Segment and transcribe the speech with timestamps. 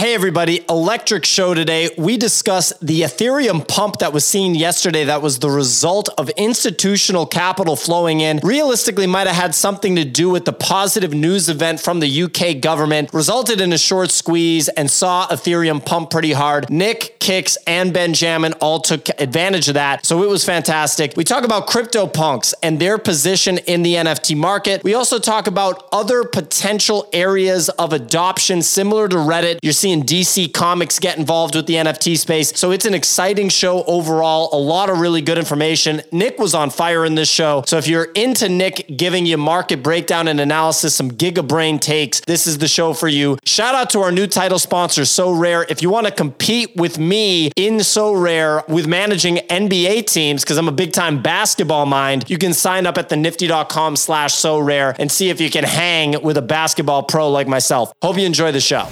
[0.00, 1.90] Hey, everybody, electric show today.
[1.98, 7.26] We discuss the Ethereum pump that was seen yesterday that was the result of institutional
[7.26, 8.40] capital flowing in.
[8.42, 12.62] Realistically, might have had something to do with the positive news event from the UK
[12.62, 16.70] government, resulted in a short squeeze and saw Ethereum pump pretty hard.
[16.70, 20.04] Nick, Kicks, and Benjamin all took advantage of that.
[20.06, 21.12] So it was fantastic.
[21.16, 24.82] We talk about CryptoPunks and their position in the NFT market.
[24.82, 29.58] We also talk about other potential areas of adoption similar to Reddit.
[29.62, 32.58] You're seeing DC Comics get involved with the NFT space.
[32.58, 34.48] So it's an exciting show overall.
[34.52, 36.00] A lot of really good information.
[36.10, 37.62] Nick was on fire in this show.
[37.66, 42.46] So if you're into Nick giving you market breakdown and analysis, some gigabrain takes, this
[42.46, 43.38] is the show for you.
[43.44, 45.66] Shout out to our new title sponsor, Sorare.
[45.68, 50.68] If you want to compete with me in Sorare with managing NBA teams, because I'm
[50.68, 55.10] a big time basketball mind, you can sign up at the nifty.com slash Sorare and
[55.10, 57.92] see if you can hang with a basketball pro like myself.
[58.02, 58.86] Hope you enjoy the show.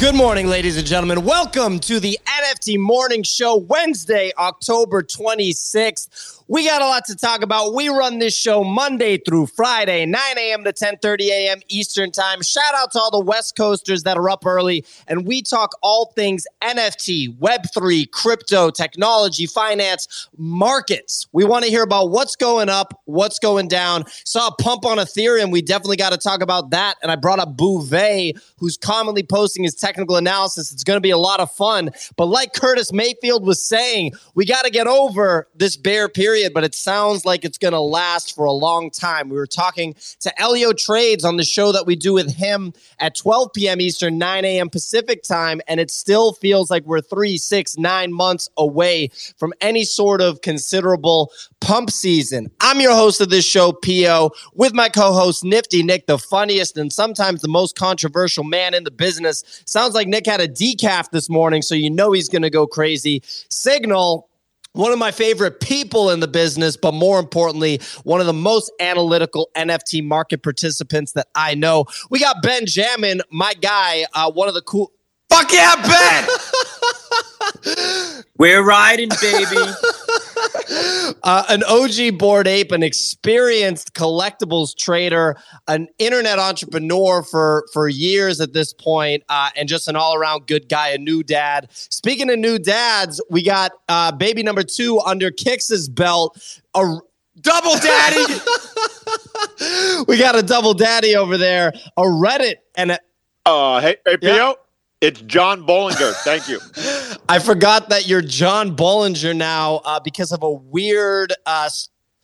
[0.00, 1.24] Good morning, ladies and gentlemen.
[1.24, 6.39] Welcome to the NFT Morning Show, Wednesday, October 26th.
[6.50, 7.74] We got a lot to talk about.
[7.74, 10.64] We run this show Monday through Friday, 9 a.m.
[10.64, 11.60] to 10:30 a.m.
[11.68, 12.42] Eastern Time.
[12.42, 16.06] Shout out to all the West Coasters that are up early, and we talk all
[16.16, 21.28] things NFT, Web3, crypto, technology, finance, markets.
[21.30, 24.06] We want to hear about what's going up, what's going down.
[24.24, 25.52] Saw a pump on Ethereum.
[25.52, 26.96] We definitely got to talk about that.
[27.00, 30.72] And I brought up Bouvet, who's commonly posting his technical analysis.
[30.72, 31.90] It's going to be a lot of fun.
[32.16, 36.54] But like Curtis Mayfield was saying, we got to get over this bear period period,
[36.54, 39.28] but it sounds like it's going to last for a long time.
[39.28, 43.14] We were talking to Elio Trades on the show that we do with him at
[43.14, 43.80] 12 p.m.
[43.80, 44.70] Eastern, 9 a.m.
[44.70, 49.84] Pacific time, and it still feels like we're three, six, nine months away from any
[49.84, 51.30] sort of considerable
[51.60, 52.50] pump season.
[52.60, 56.76] I'm your host of this show, P.O., with my co host, Nifty Nick, the funniest
[56.76, 59.62] and sometimes the most controversial man in the business.
[59.66, 62.66] Sounds like Nick had a decaf this morning, so you know he's going to go
[62.66, 63.22] crazy.
[63.24, 64.29] Signal
[64.72, 68.70] one of my favorite people in the business, but more importantly, one of the most
[68.80, 71.86] analytical NFT market participants that I know.
[72.08, 74.92] We got Benjamin, my guy, uh, one of the cool.
[75.28, 76.28] Fuck yeah, Ben!
[78.38, 79.56] We're riding, baby.
[81.22, 85.36] uh, an OG Bored Ape, an experienced collectibles trader,
[85.68, 90.46] an internet entrepreneur for for years at this point, uh, and just an all around
[90.46, 91.68] good guy, a new dad.
[91.70, 96.60] Speaking of new dads, we got uh, baby number two under Kix's belt.
[96.74, 96.98] A
[97.40, 98.24] double daddy.
[100.08, 101.72] we got a double daddy over there.
[101.96, 102.98] A Reddit and a.
[103.46, 104.52] Uh, hey, hey, yeah.
[105.00, 106.12] It's John Bollinger.
[106.24, 106.60] Thank you.
[107.28, 111.32] I forgot that you're John Bollinger now uh, because of a weird.
[111.46, 111.70] Uh,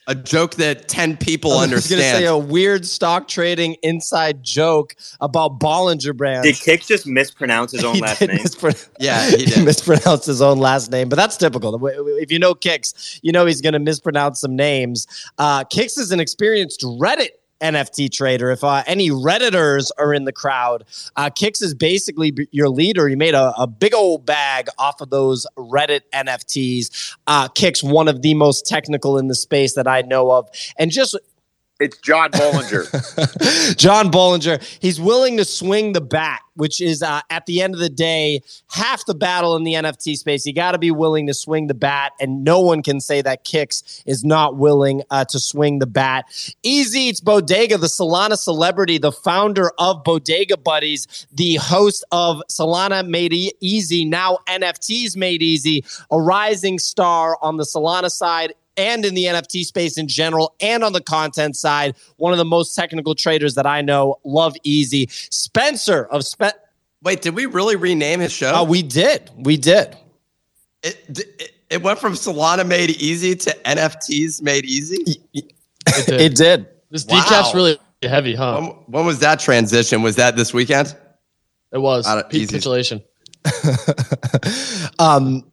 [0.09, 2.01] a joke that 10 people I understand.
[2.01, 6.47] I was going to say a weird stock trading inside joke about Bollinger Bands.
[6.47, 8.31] Did Kicks just mispronounce his own he last name?
[8.39, 9.65] Mispron- yeah, he did.
[9.65, 11.85] mispronounced his own last name, but that's typical.
[12.19, 15.07] If you know Kicks, you know he's going to mispronounce some names.
[15.39, 17.31] Uh, Kicks is an experienced Reddit
[17.61, 18.51] NFT trader.
[18.51, 20.85] If uh, any Redditors are in the crowd,
[21.17, 23.09] uh, Kicks is basically b- your leader.
[23.09, 27.17] He made a, a, big old bag off of those Reddit NFTs.
[27.27, 30.49] Uh, Kicks, one of the most technical in the space that I know of.
[30.79, 31.17] And just
[31.79, 33.77] it's John Bollinger.
[33.77, 34.63] John Bollinger.
[34.81, 38.41] He's willing to swing the bat, which is uh, at the end of the day
[38.71, 40.47] half the battle in the NFT space.
[40.47, 43.45] You got to be willing to swing the bat, and no one can say that
[43.45, 46.25] Kicks is not willing uh, to swing the bat.
[46.63, 53.07] Easy Eats Bodega, the Solana celebrity, the founder of Bodega Buddies, the host of Solana
[53.07, 59.15] Made Easy, now NFTs Made Easy, a rising star on the Solana side and in
[59.15, 61.95] the NFT space in general and on the content side.
[62.17, 64.19] One of the most technical traders that I know.
[64.25, 65.09] Love Easy.
[65.11, 66.57] Spencer of Spe-
[67.03, 68.53] Wait, did we really rename his show?
[68.55, 69.31] Oh, we did.
[69.37, 69.97] We did.
[70.83, 75.21] It, it, it went from Solana made easy to NFTs made easy.
[75.33, 76.21] It did.
[76.21, 76.67] it did.
[76.91, 77.23] This wow.
[77.23, 78.61] decaf's really heavy, huh?
[78.61, 80.03] When, when, was that transition?
[80.03, 80.97] Was that this weekend?
[81.73, 82.07] It was.
[82.31, 83.03] Peak capitulation.
[84.99, 85.45] um,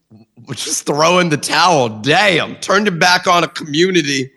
[0.51, 1.89] just throw in the towel.
[1.89, 4.31] Damn, turned it back on a community.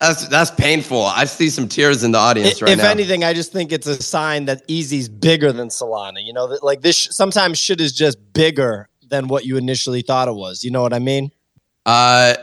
[0.00, 1.02] That's that's painful.
[1.02, 2.84] I see some tears in the audience right if now.
[2.84, 6.24] If anything, I just think it's a sign that Easy's bigger than Solana.
[6.24, 10.28] You know, that like this sometimes shit is just bigger than what you initially thought
[10.28, 10.64] it was.
[10.64, 11.30] You know what I mean?
[11.86, 12.34] Uh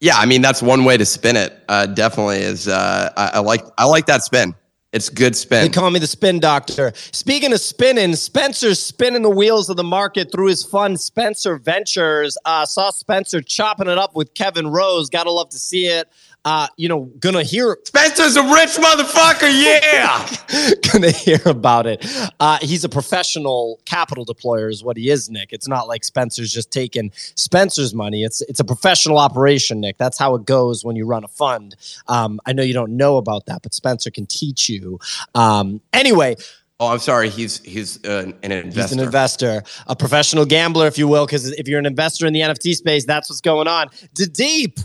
[0.00, 1.56] yeah, I mean that's one way to spin it.
[1.68, 2.66] Uh, definitely is.
[2.66, 4.52] Uh, I, I like I like that spin.
[4.92, 5.62] It's good spin.
[5.62, 6.92] They call me the spin doctor.
[6.94, 12.36] Speaking of spinning, Spencer's spinning the wheels of the market through his fund, Spencer Ventures.
[12.44, 15.08] Uh, saw Spencer chopping it up with Kevin Rose.
[15.08, 16.10] Gotta love to see it.
[16.44, 19.50] Uh, you know, gonna hear Spencer's a rich motherfucker.
[19.52, 22.04] Yeah, gonna hear about it.
[22.40, 25.52] Uh, he's a professional capital deployer, is what he is, Nick.
[25.52, 28.24] It's not like Spencer's just taking Spencer's money.
[28.24, 29.98] It's it's a professional operation, Nick.
[29.98, 31.76] That's how it goes when you run a fund.
[32.08, 34.98] Um, I know you don't know about that, but Spencer can teach you.
[35.34, 36.36] Um, anyway.
[36.80, 37.28] Oh, I'm sorry.
[37.28, 38.80] He's he's uh, an investor.
[38.80, 42.32] He's an investor, a professional gambler, if you will, because if you're an investor in
[42.32, 43.88] the NFT space, that's what's going on.
[44.14, 44.80] The deep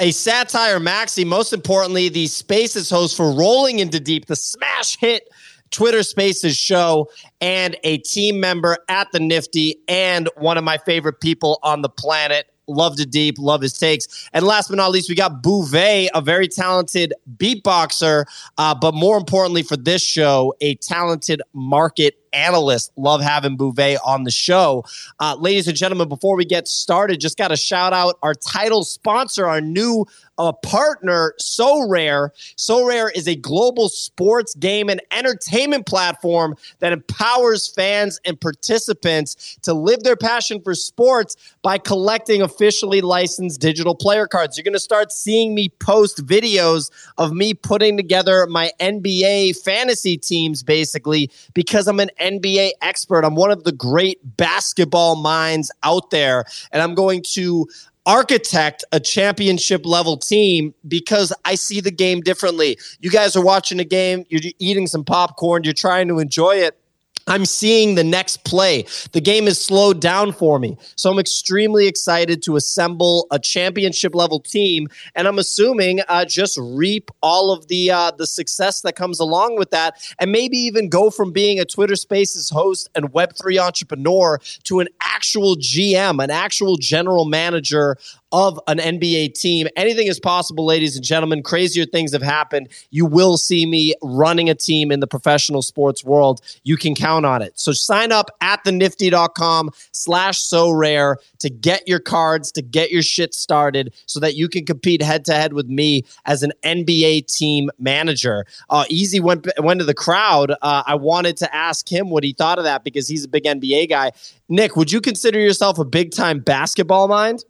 [0.00, 1.26] a satire maxi.
[1.26, 5.28] Most importantly, the Spaces host for Rolling into Deep, the smash hit
[5.70, 7.08] Twitter Spaces show,
[7.40, 11.88] and a team member at the Nifty, and one of my favorite people on the
[11.88, 12.46] planet.
[12.66, 14.28] Love to deep, love his takes.
[14.32, 18.24] And last but not least, we got Bouvet, a very talented beatboxer,
[18.58, 22.92] uh, but more importantly for this show, a talented market analyst.
[22.96, 24.84] Love having Bouvet on the show.
[25.18, 28.84] Uh, ladies and gentlemen, before we get started, just got to shout out our title
[28.84, 30.06] sponsor, our new
[30.40, 32.30] uh, partner, Sorare.
[32.56, 39.58] So Rare is a global sports game and entertainment platform that empowers fans and participants
[39.62, 44.56] to live their passion for sports by collecting officially licensed digital player cards.
[44.56, 50.16] You're going to start seeing me post videos of me putting together my NBA fantasy
[50.16, 53.24] teams, basically, because I'm an NBA expert.
[53.24, 57.66] I'm one of the great basketball minds out there, and I'm going to
[58.06, 62.78] architect a championship level team because I see the game differently.
[63.00, 66.79] You guys are watching a game, you're eating some popcorn, you're trying to enjoy it.
[67.26, 68.86] I'm seeing the next play.
[69.12, 70.76] The game is slowed down for me.
[70.96, 74.88] So I'm extremely excited to assemble a championship level team.
[75.14, 79.56] And I'm assuming uh, just reap all of the, uh, the success that comes along
[79.56, 79.96] with that.
[80.18, 84.88] And maybe even go from being a Twitter Spaces host and Web3 entrepreneur to an
[85.02, 87.96] actual GM, an actual general manager
[88.32, 89.66] of an NBA team.
[89.76, 91.42] Anything is possible, ladies and gentlemen.
[91.42, 92.68] Crazier things have happened.
[92.90, 96.40] You will see me running a team in the professional sports world.
[96.62, 97.58] You can count on it.
[97.58, 103.34] So sign up at thenifty.com slash Sorare to get your cards, to get your shit
[103.34, 107.70] started so that you can compete head to head with me as an NBA team
[107.78, 108.46] manager.
[108.68, 110.52] Uh, Easy went, went to the crowd.
[110.62, 113.44] Uh, I wanted to ask him what he thought of that because he's a big
[113.44, 114.12] NBA guy.
[114.48, 117.44] Nick, would you consider yourself a big time basketball mind?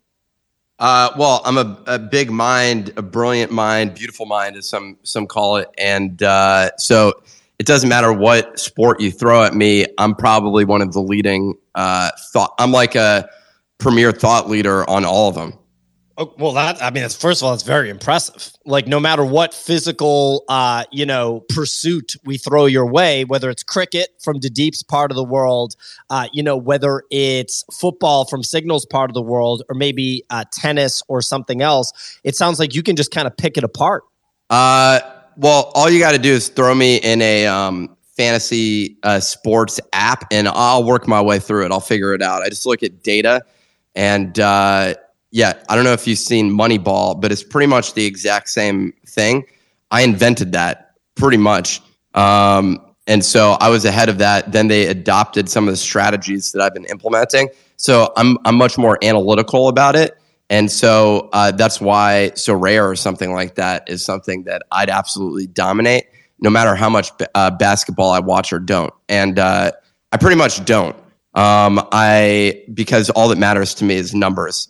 [0.81, 5.27] Uh, well, I'm a, a, big mind, a brilliant mind, beautiful mind, as some some
[5.27, 7.13] call it, and uh, so
[7.61, 9.85] it doesn't matter what sport you throw at me.
[9.99, 12.55] I'm probably one of the leading uh, thought.
[12.59, 13.29] I'm like a
[13.77, 15.53] premier thought leader on all of them.
[16.17, 18.51] Oh, well, that I mean, it's first of all, it's very impressive.
[18.65, 23.63] Like, no matter what physical, uh, you know, pursuit we throw your way, whether it's
[23.63, 25.77] cricket from the deep's part of the world,
[26.09, 30.45] uh, you know, whether it's football from Signal's part of the world, or maybe uh,
[30.51, 31.93] tennis or something else,
[32.25, 34.05] it sounds like you can just kind of pick it apart.
[34.49, 35.01] Uh,
[35.41, 39.81] well, all you got to do is throw me in a um, fantasy uh, sports
[39.93, 41.73] app, and I'll work my way through it.
[41.73, 42.43] I'll figure it out.
[42.43, 43.43] I just look at data
[43.95, 44.95] and uh,
[45.31, 48.93] yeah, I don't know if you've seen Moneyball, but it's pretty much the exact same
[49.07, 49.45] thing.
[49.91, 51.81] I invented that pretty much.
[52.15, 54.53] Um, and so I was ahead of that.
[54.53, 57.49] Then they adopted some of the strategies that I've been implementing.
[57.77, 60.20] So I'm, I'm much more analytical about it.
[60.51, 65.47] And so uh, that's why Sorare or something like that is something that I'd absolutely
[65.47, 66.05] dominate,
[66.41, 68.93] no matter how much uh, basketball I watch or don't.
[69.09, 69.73] And uh,
[70.13, 70.97] I pretty much don't.
[71.35, 74.69] Um, I because all that matters to me is numbers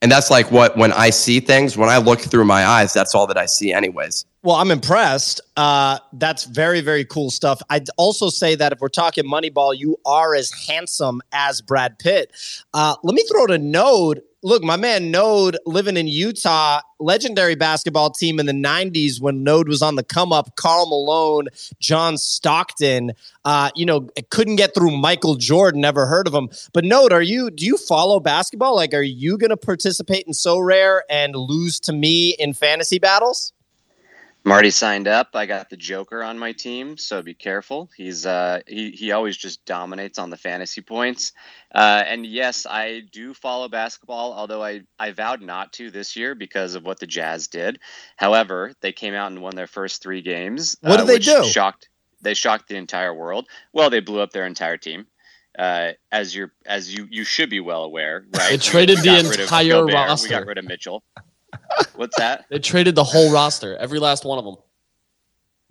[0.00, 3.14] and that's like what when I see things, when I look through my eyes, that's
[3.14, 4.24] all that I see, anyways.
[4.42, 5.40] Well, I'm impressed.
[5.56, 7.60] Uh, that's very, very cool stuff.
[7.68, 12.32] I'd also say that if we're talking Moneyball, you are as handsome as Brad Pitt.
[12.72, 18.10] Uh, let me throw to Node look, my man Node living in Utah, legendary basketball
[18.10, 21.48] team in the 90s when Node was on the come up, Karl Malone,
[21.80, 23.12] John Stockton,
[23.44, 26.48] uh, you know, couldn't get through Michael Jordan, never heard of him.
[26.72, 28.76] But Node, are you do you follow basketball?
[28.76, 33.52] Like are you gonna participate in Sorare and lose to me in fantasy battles?
[34.48, 35.28] I'm already signed up.
[35.34, 37.90] I got the Joker on my team, so be careful.
[37.94, 41.32] He's uh, he he always just dominates on the fantasy points.
[41.74, 46.34] Uh, and yes, I do follow basketball, although I I vowed not to this year
[46.34, 47.78] because of what the Jazz did.
[48.16, 50.78] However, they came out and won their first three games.
[50.80, 51.44] What uh, did they do?
[51.44, 51.90] Shocked.
[52.22, 53.48] They shocked the entire world.
[53.74, 55.08] Well, they blew up their entire team.
[55.58, 58.48] Uh, as you're as you you should be well aware, right?
[58.48, 60.26] They traded the entire roster.
[60.26, 61.04] We got rid of Mitchell.
[61.96, 62.44] What's that?
[62.50, 64.56] They traded the whole roster, every last one of them.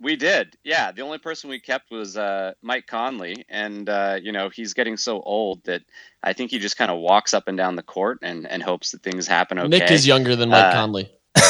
[0.00, 0.92] We did, yeah.
[0.92, 4.96] The only person we kept was uh, Mike Conley, and uh, you know he's getting
[4.96, 5.82] so old that
[6.22, 8.92] I think he just kind of walks up and down the court and, and hopes
[8.92, 9.68] that things happen okay.
[9.68, 11.10] Nick is younger than Mike uh, Conley.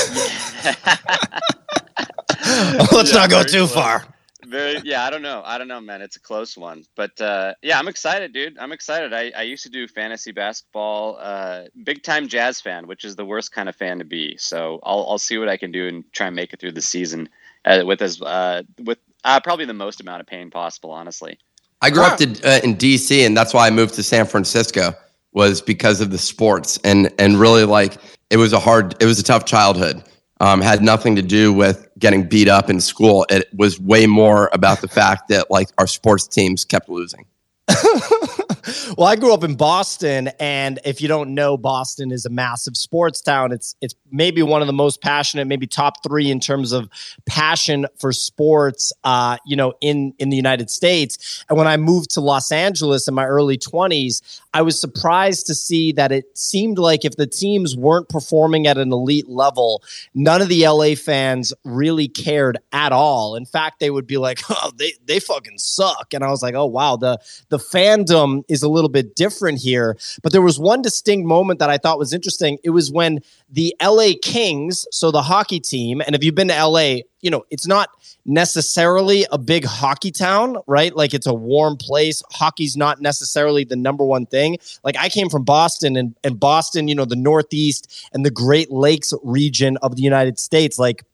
[2.91, 3.75] Let's Yeah, not go too close.
[3.75, 4.05] far.
[4.49, 5.43] Very, yeah, I don't know.
[5.45, 6.01] I don't know, man.
[6.01, 8.57] It's a close one, but uh, yeah, I'm excited, dude.
[8.59, 9.13] I'm excited.
[9.13, 13.27] I, I used to do fantasy basketball, uh, big time Jazz fan, which is the
[13.27, 14.39] worst kind of fan to be.
[14.39, 16.81] So I'll I'll see what I can do and try and make it through the
[16.81, 17.29] season
[17.67, 21.39] uh, with as uh, with uh, probably the most amount of pain possible, honestly.
[21.83, 24.95] I grew up to, uh, in DC, and that's why I moved to San Francisco
[25.33, 27.99] was because of the sports, and and really like
[28.31, 30.03] it was a hard, it was a tough childhood.
[30.41, 33.27] Um, had nothing to do with getting beat up in school.
[33.29, 37.27] It was way more about the fact that like our sports teams kept losing.
[38.97, 42.77] well, I grew up in Boston, and if you don't know, Boston is a massive
[42.77, 43.53] sports town.
[43.53, 46.89] It's it's maybe one of the most passionate, maybe top three in terms of
[47.27, 48.93] passion for sports.
[49.05, 51.45] Uh, you know, in in the United States.
[51.49, 54.23] And when I moved to Los Angeles in my early twenties,
[54.55, 58.79] I was surprised to see that it seemed like if the teams weren't performing at
[58.79, 59.83] an elite level,
[60.15, 63.37] none of the LA fans really cared at all.
[63.37, 66.55] In fact, they would be like, "Oh, they they fucking suck," and I was like,
[66.55, 70.83] "Oh wow, the the fandom is a little bit different here." But there was one
[70.83, 72.59] distinct moment that I thought was interesting.
[72.65, 76.65] It was when the LA Kings, so the hockey team, and if you've been to
[76.65, 77.91] LA, you know it's not
[78.29, 80.95] necessarily a big hockey town, right?
[80.95, 82.23] Like it's a warm place.
[82.31, 84.59] Hockey's not necessarily the number one thing.
[84.85, 88.71] Like I came from Boston and, and Boston, you know, the Northeast and the Great
[88.71, 91.05] Lakes region of the United States, like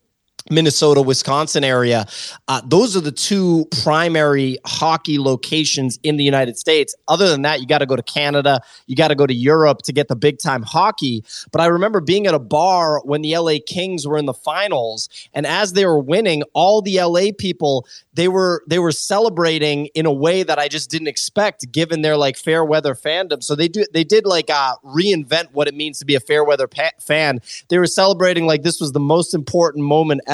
[0.50, 2.06] Minnesota, Wisconsin area.
[2.48, 6.94] Uh, those are the two primary hockey locations in the United States.
[7.08, 9.78] Other than that, you got to go to Canada, you got to go to Europe
[9.82, 11.24] to get the big time hockey.
[11.50, 15.08] But I remember being at a bar when the LA Kings were in the finals,
[15.32, 20.06] and as they were winning, all the LA people they were they were celebrating in
[20.06, 23.42] a way that I just didn't expect, given their like fair weather fandom.
[23.42, 26.44] So they do they did like uh, reinvent what it means to be a fair
[26.44, 27.40] weather pa- fan.
[27.68, 30.33] They were celebrating like this was the most important moment ever.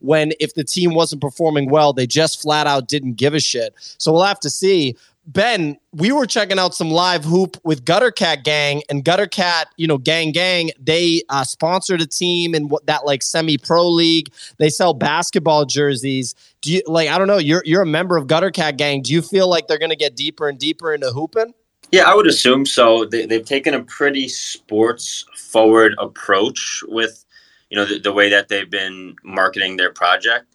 [0.00, 3.74] When if the team wasn't performing well, they just flat out didn't give a shit.
[3.98, 4.96] So we'll have to see.
[5.26, 9.68] Ben, we were checking out some live hoop with Gutter Cat Gang and Gutter Cat,
[9.76, 10.70] you know, Gang Gang.
[10.80, 14.32] They uh, sponsored a team in what that like semi pro league.
[14.58, 16.34] They sell basketball jerseys.
[16.62, 17.08] Do you like?
[17.08, 17.38] I don't know.
[17.38, 19.02] You're you're a member of Gutter Cat Gang.
[19.02, 21.54] Do you feel like they're going to get deeper and deeper into hooping?
[21.92, 23.04] Yeah, I would assume so.
[23.04, 27.24] They, they've taken a pretty sports forward approach with,
[27.70, 30.46] you know, the, the way that they've been marketing their project.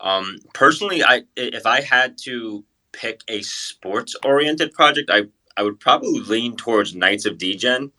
[0.00, 5.26] Um, personally, I if I had to pick a sports oriented project, I
[5.56, 7.92] I would probably lean towards Knights of Degen.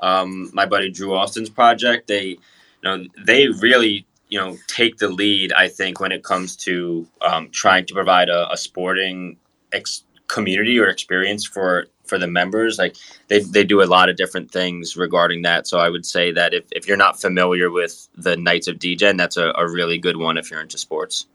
[0.00, 2.06] Um, my buddy Drew Austin's project.
[2.08, 2.38] They, you
[2.84, 5.52] know, they really you know take the lead.
[5.52, 9.38] I think when it comes to um, trying to provide a, a sporting
[9.72, 12.96] ex- community or experience for for the members like
[13.28, 16.54] they, they do a lot of different things regarding that so i would say that
[16.54, 20.16] if, if you're not familiar with the knights of Degen that's a, a really good
[20.16, 21.26] one if you're into sports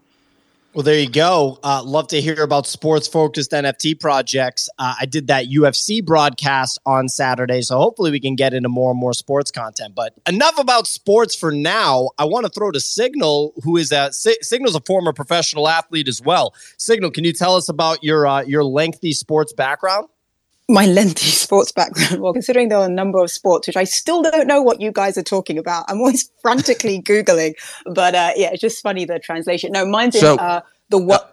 [0.74, 1.60] Well, there you go.
[1.62, 4.68] Uh, love to hear about sports focused NFT projects.
[4.76, 8.90] Uh, I did that UFC broadcast on Saturday, so hopefully we can get into more
[8.90, 9.94] and more sports content.
[9.94, 12.10] But enough about sports for now.
[12.18, 16.08] I want to throw to Signal, who is a Si- Signal's a former professional athlete
[16.08, 16.54] as well.
[16.76, 20.08] Signal, can you tell us about your uh, your lengthy sports background?
[20.68, 22.20] My lengthy sports background.
[22.22, 24.92] Well, considering there are a number of sports which I still don't know what you
[24.92, 27.54] guys are talking about, I'm always frantically googling.
[27.86, 29.72] But uh, yeah, it's just funny the translation.
[29.72, 31.30] No, mine's So- in uh, the what.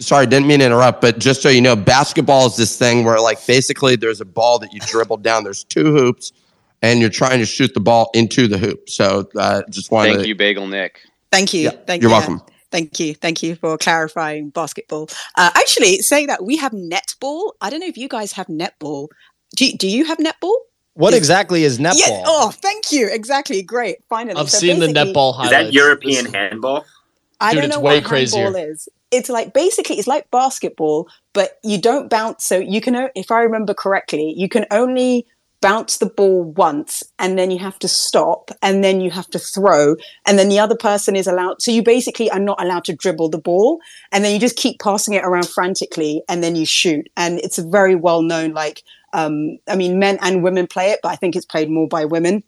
[0.00, 3.20] Sorry, didn't mean to interrupt, but just so you know, basketball is this thing where
[3.20, 5.44] like basically there's a ball that you dribble down.
[5.44, 6.32] There's two hoops,
[6.80, 8.88] and you're trying to shoot the ball into the hoop.
[8.88, 11.00] So uh, just wanted Thank to you, Bagel Nick.
[11.30, 11.60] Thank you.
[11.64, 12.16] Yeah, Thank you're you.
[12.16, 12.40] welcome.
[12.70, 13.14] Thank you.
[13.14, 15.08] Thank you for clarifying basketball.
[15.36, 17.52] Uh, actually, saying that we have netball.
[17.60, 19.08] I don't know if you guys have netball.
[19.56, 20.54] Do, do you have netball?
[20.94, 22.08] What Is- exactly is netball?
[22.08, 22.22] Yeah.
[22.26, 23.08] Oh, thank you.
[23.10, 23.62] Exactly.
[23.62, 23.96] Great.
[24.08, 24.40] Finally.
[24.40, 26.84] I've So seen the basically- netball is that european This- handball
[27.42, 28.42] I Dude, don't it's know way what crazier.
[28.42, 28.88] handball is.
[29.10, 32.44] It's like basically it's like basketball, but you don't bounce.
[32.44, 35.26] So you can, if I remember correctly, you can only
[35.60, 39.38] bounce the ball once, and then you have to stop, and then you have to
[39.38, 41.60] throw, and then the other person is allowed.
[41.60, 43.80] So you basically are not allowed to dribble the ball,
[44.12, 47.08] and then you just keep passing it around frantically, and then you shoot.
[47.16, 51.00] And it's a very well known, like, um, I mean, men and women play it,
[51.02, 52.42] but I think it's played more by women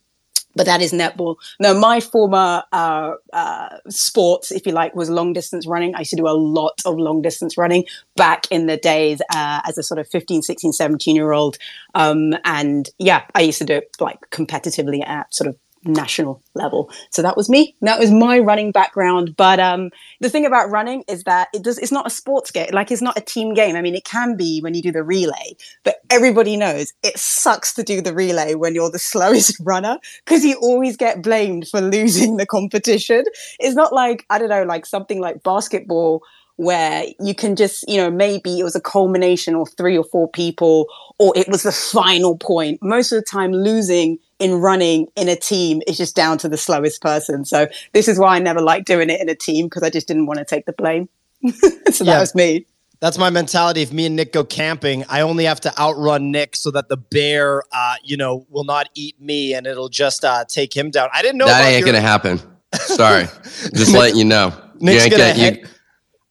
[0.55, 1.37] but that is netball.
[1.61, 5.95] No, my former uh, uh, sports, if you like, was long distance running.
[5.95, 7.85] I used to do a lot of long distance running
[8.17, 11.59] back in the days uh, as a sort of 15, 16, 17 year old.
[11.95, 16.91] Um, and yeah, I used to do it like competitively at sort of national level.
[17.11, 17.75] So that was me.
[17.83, 19.37] That was my running background.
[19.37, 21.79] But um, the thing about running is that it does.
[21.79, 22.71] It's not a sports game.
[22.73, 23.77] Like it's not a team game.
[23.77, 27.75] I mean, it can be when you do the relay, but everybody knows it sucks
[27.75, 31.81] to do the relay when you're the slowest runner because you always get blamed for
[31.81, 33.25] losing the competition.
[33.59, 36.23] It's not like I don't know, like something like basketball
[36.57, 40.29] where you can just, you know, maybe it was a culmination of three or four
[40.29, 40.87] people,
[41.19, 42.79] or it was the final point.
[42.83, 46.57] Most of the time, losing in running in a team is just down to the
[46.57, 47.45] slowest person.
[47.45, 50.09] So this is why I never liked doing it in a team because I just
[50.09, 51.09] didn't want to take the blame.
[51.51, 52.15] so yeah.
[52.15, 52.67] that was me.
[53.01, 53.83] That's my mentality.
[53.83, 56.97] If me and Nick go camping, I only have to outrun Nick so that the
[56.97, 61.09] bear, uh, you know, will not eat me and it'll just uh, take him down.
[61.13, 62.41] I didn't know that ain't your- gonna happen.
[62.75, 63.25] Sorry,
[63.75, 64.53] just letting you know.
[64.79, 65.67] Nick's you gonna get, you,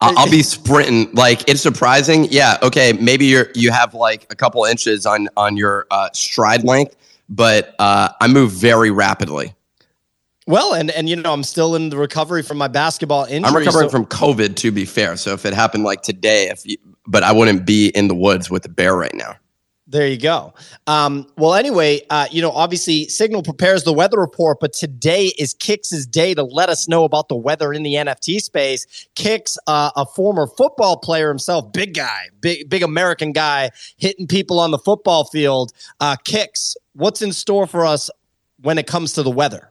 [0.01, 1.13] I'll be sprinting.
[1.13, 2.27] Like it's surprising.
[2.29, 2.57] Yeah.
[2.63, 2.93] Okay.
[2.93, 6.95] Maybe you're you have like a couple inches on on your uh, stride length,
[7.29, 9.53] but uh, I move very rapidly.
[10.47, 13.47] Well, and and you know, I'm still in the recovery from my basketball injury.
[13.47, 15.15] I'm recovering so- from COVID, to be fair.
[15.17, 16.77] So if it happened like today, if you,
[17.07, 19.35] but I wouldn't be in the woods with a bear right now.
[19.91, 20.53] There you go.
[20.87, 25.53] Um, well, anyway, uh, you know, obviously Signal prepares the weather report, but today is
[25.53, 28.87] Kix's day to let us know about the weather in the NFT space.
[29.17, 34.61] Kix, uh, a former football player himself, big guy, big big American guy, hitting people
[34.61, 35.73] on the football field.
[35.99, 38.09] Uh, Kix, what's in store for us
[38.61, 39.67] when it comes to the weather?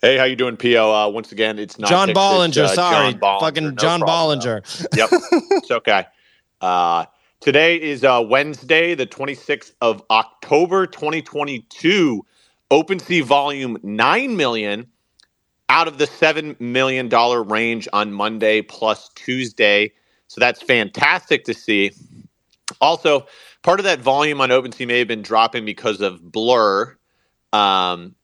[0.00, 0.94] Hey, how you doing, Po?
[0.94, 2.64] Uh, once again, it's not John Bollinger.
[2.64, 4.96] Uh, sorry, John Bollinger, fucking no John problem, Bollinger.
[4.96, 5.08] Yep,
[5.52, 6.06] it's okay.
[7.46, 12.26] Today is uh, Wednesday, the 26th of October, 2022.
[12.72, 14.88] OpenSea volume 9 million
[15.68, 19.92] out of the $7 million range on Monday plus Tuesday.
[20.26, 21.92] So that's fantastic to see.
[22.80, 23.28] Also,
[23.62, 26.98] part of that volume on OpenSea may have been dropping because of Blur,
[27.52, 28.16] um,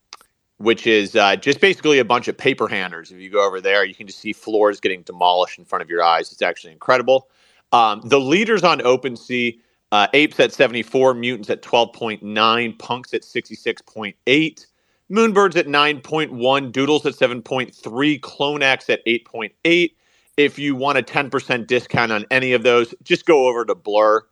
[0.57, 3.13] which is uh, just basically a bunch of paper handers.
[3.13, 5.89] If you go over there, you can just see floors getting demolished in front of
[5.89, 6.33] your eyes.
[6.33, 7.29] It's actually incredible.
[7.73, 9.59] Um, the leaders on OpenSea,
[9.93, 14.67] uh, Apes at 74, Mutants at 12.9, Punks at 66.8,
[15.11, 19.93] Moonbirds at 9.1, Doodles at 7.3, CloneX at 8.8.
[20.37, 24.23] If you want a 10% discount on any of those, just go over to Blur.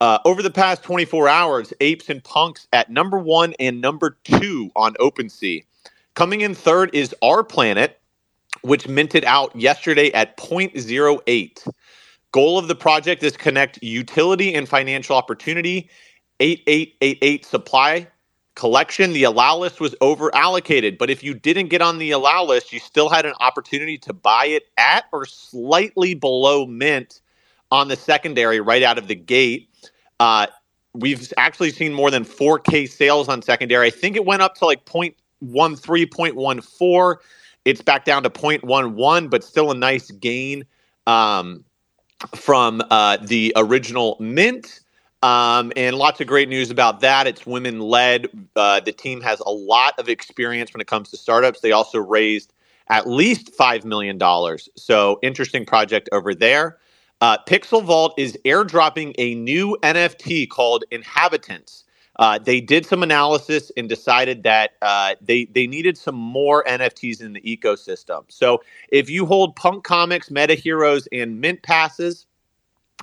[0.00, 4.70] Uh, over the past 24 hours, Apes and Punks at number one and number two
[4.76, 5.64] on OpenSea.
[6.14, 7.98] Coming in third is Our Planet,
[8.62, 11.68] which minted out yesterday at 0.08.
[12.32, 15.88] Goal of the project is connect utility and financial opportunity.
[16.40, 18.06] 8888 supply
[18.54, 19.12] collection.
[19.12, 22.72] The allow list was over allocated, but if you didn't get on the allow list,
[22.72, 27.20] you still had an opportunity to buy it at or slightly below mint
[27.70, 29.68] on the secondary right out of the gate.
[30.20, 30.48] Uh,
[30.94, 33.86] we've actually seen more than 4K sales on secondary.
[33.86, 35.14] I think it went up to like 0.13,
[35.44, 37.16] 0.14.
[37.64, 40.64] It's back down to 0.11, but still a nice gain.
[41.06, 41.64] Um,
[42.34, 44.80] from uh, the original Mint.
[45.22, 47.26] Um, and lots of great news about that.
[47.26, 48.28] It's women led.
[48.54, 51.60] Uh, the team has a lot of experience when it comes to startups.
[51.60, 52.52] They also raised
[52.88, 54.18] at least $5 million.
[54.76, 56.78] So, interesting project over there.
[57.20, 61.84] Uh, Pixel Vault is airdropping a new NFT called Inhabitants.
[62.18, 67.20] Uh, they did some analysis and decided that uh, they they needed some more NFTs
[67.20, 68.24] in the ecosystem.
[68.28, 72.26] So if you hold Punk Comics, Meta Heroes, and Mint passes,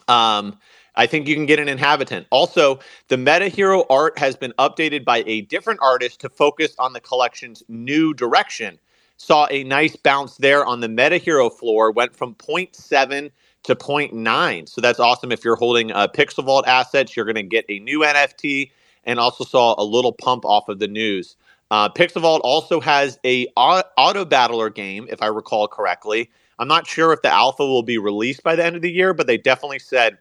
[0.10, 0.58] um,
[0.96, 2.28] I think you can get an inhabitant.
[2.30, 6.94] Also, the Meta Hero art has been updated by a different artist to focus on
[6.94, 8.80] the collection's new direction.
[9.18, 13.32] Saw a nice bounce there on the Meta Hero floor, went from 0.7
[13.64, 14.70] to 0.9.
[14.70, 15.32] So that's awesome.
[15.32, 18.72] If you're holding uh, Pixel Vault assets, you're going to get a new NFT
[19.06, 21.36] and also saw a little pump off of the news.
[21.72, 26.30] Uh, Pixel Vault also has a auto battler game, if I recall correctly.
[26.60, 29.14] I'm not sure if the alpha will be released by the end of the year,
[29.14, 30.18] but they definitely said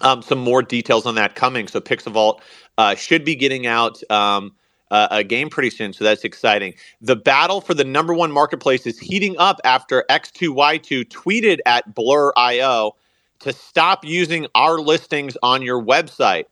[0.00, 1.68] um, some more details on that coming.
[1.68, 2.42] So Pixel Vault
[2.78, 4.52] uh, should be getting out um,
[4.90, 6.74] a game pretty soon, so that's exciting.
[7.00, 12.94] The battle for the number one marketplace is heating up after X2Y2 tweeted at Blur.io
[13.40, 16.44] to stop using our listings on your website.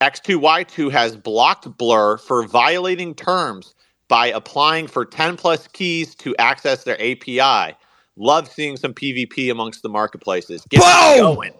[0.00, 3.74] X2Y2 has blocked Blur for violating terms
[4.08, 7.76] by applying for 10 plus keys to access their API.
[8.16, 10.64] Love seeing some PvP amongst the marketplaces.
[10.70, 11.52] Get me going.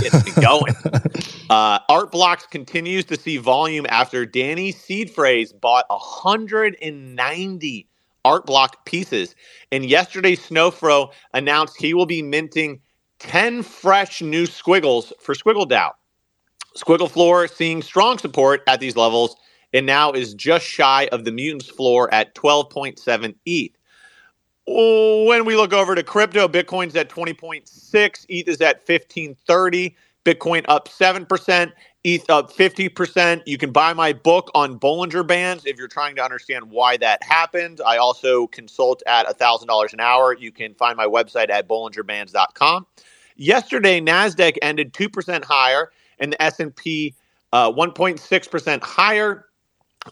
[0.00, 0.74] Get me going.
[1.50, 7.88] Uh, Art Blocks continues to see volume after Danny Seed Phrase bought 190
[8.24, 9.34] Art Block pieces.
[9.72, 12.80] And yesterday, Snowfro announced he will be minting
[13.18, 15.90] 10 fresh new squiggles for Squiggle DAO.
[16.76, 19.36] Squiggle Floor seeing strong support at these levels
[19.72, 23.72] and now is just shy of the mutants floor at 12.7 ETH.
[24.66, 30.88] When we look over to crypto, Bitcoin's at 20.6, ETH is at 1530, Bitcoin up
[30.88, 31.72] 7%,
[32.04, 33.42] ETH up 50%.
[33.46, 37.22] You can buy my book on Bollinger Bands if you're trying to understand why that
[37.22, 37.80] happened.
[37.84, 40.36] I also consult at $1,000 an hour.
[40.36, 42.86] You can find my website at bollingerbands.com.
[43.36, 47.14] Yesterday, Nasdaq ended 2% higher and the S&P
[47.52, 49.46] uh, 1.6% higher.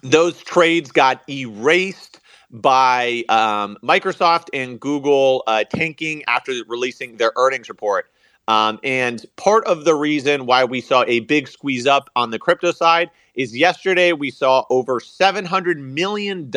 [0.02, 7.68] Those trades got erased by um, Microsoft and Google uh, tanking after releasing their earnings
[7.68, 8.10] report.
[8.48, 12.38] Um, and part of the reason why we saw a big squeeze up on the
[12.38, 16.50] crypto side is yesterday we saw over $700 million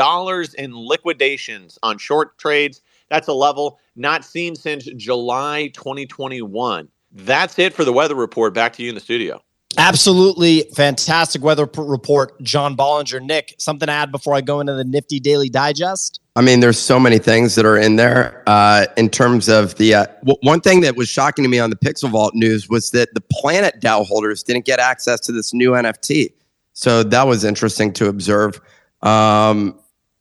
[0.57, 2.81] in liquidations on short trades.
[3.09, 6.87] That's a level not seen since July 2021.
[7.11, 8.53] That's it for the weather report.
[8.53, 9.41] Back to you in the studio.
[9.77, 13.21] Absolutely fantastic weather report, John Bollinger.
[13.21, 16.19] Nick, something to add before I go into the nifty daily digest?
[16.35, 18.43] I mean, there's so many things that are in there.
[18.47, 21.69] Uh, in terms of the uh, w- one thing that was shocking to me on
[21.69, 25.53] the Pixel Vault news was that the Planet DAO holders didn't get access to this
[25.53, 26.33] new NFT.
[26.73, 28.59] So that was interesting to observe.
[29.01, 29.77] Um,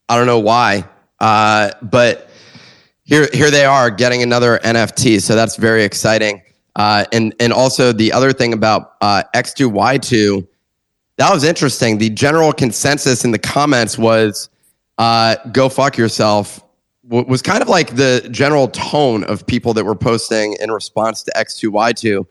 [0.09, 0.85] I don't know why,
[1.21, 2.29] uh, but
[3.05, 5.21] here here they are getting another NFT.
[5.21, 6.43] So that's very exciting.
[6.77, 10.47] Uh, and and also the other thing about uh, X2Y2,
[11.17, 11.99] that was interesting.
[11.99, 14.49] The general consensus in the comments was
[14.99, 16.65] uh, "Go fuck yourself."
[17.09, 21.23] W- was kind of like the general tone of people that were posting in response
[21.25, 22.25] to X2Y2.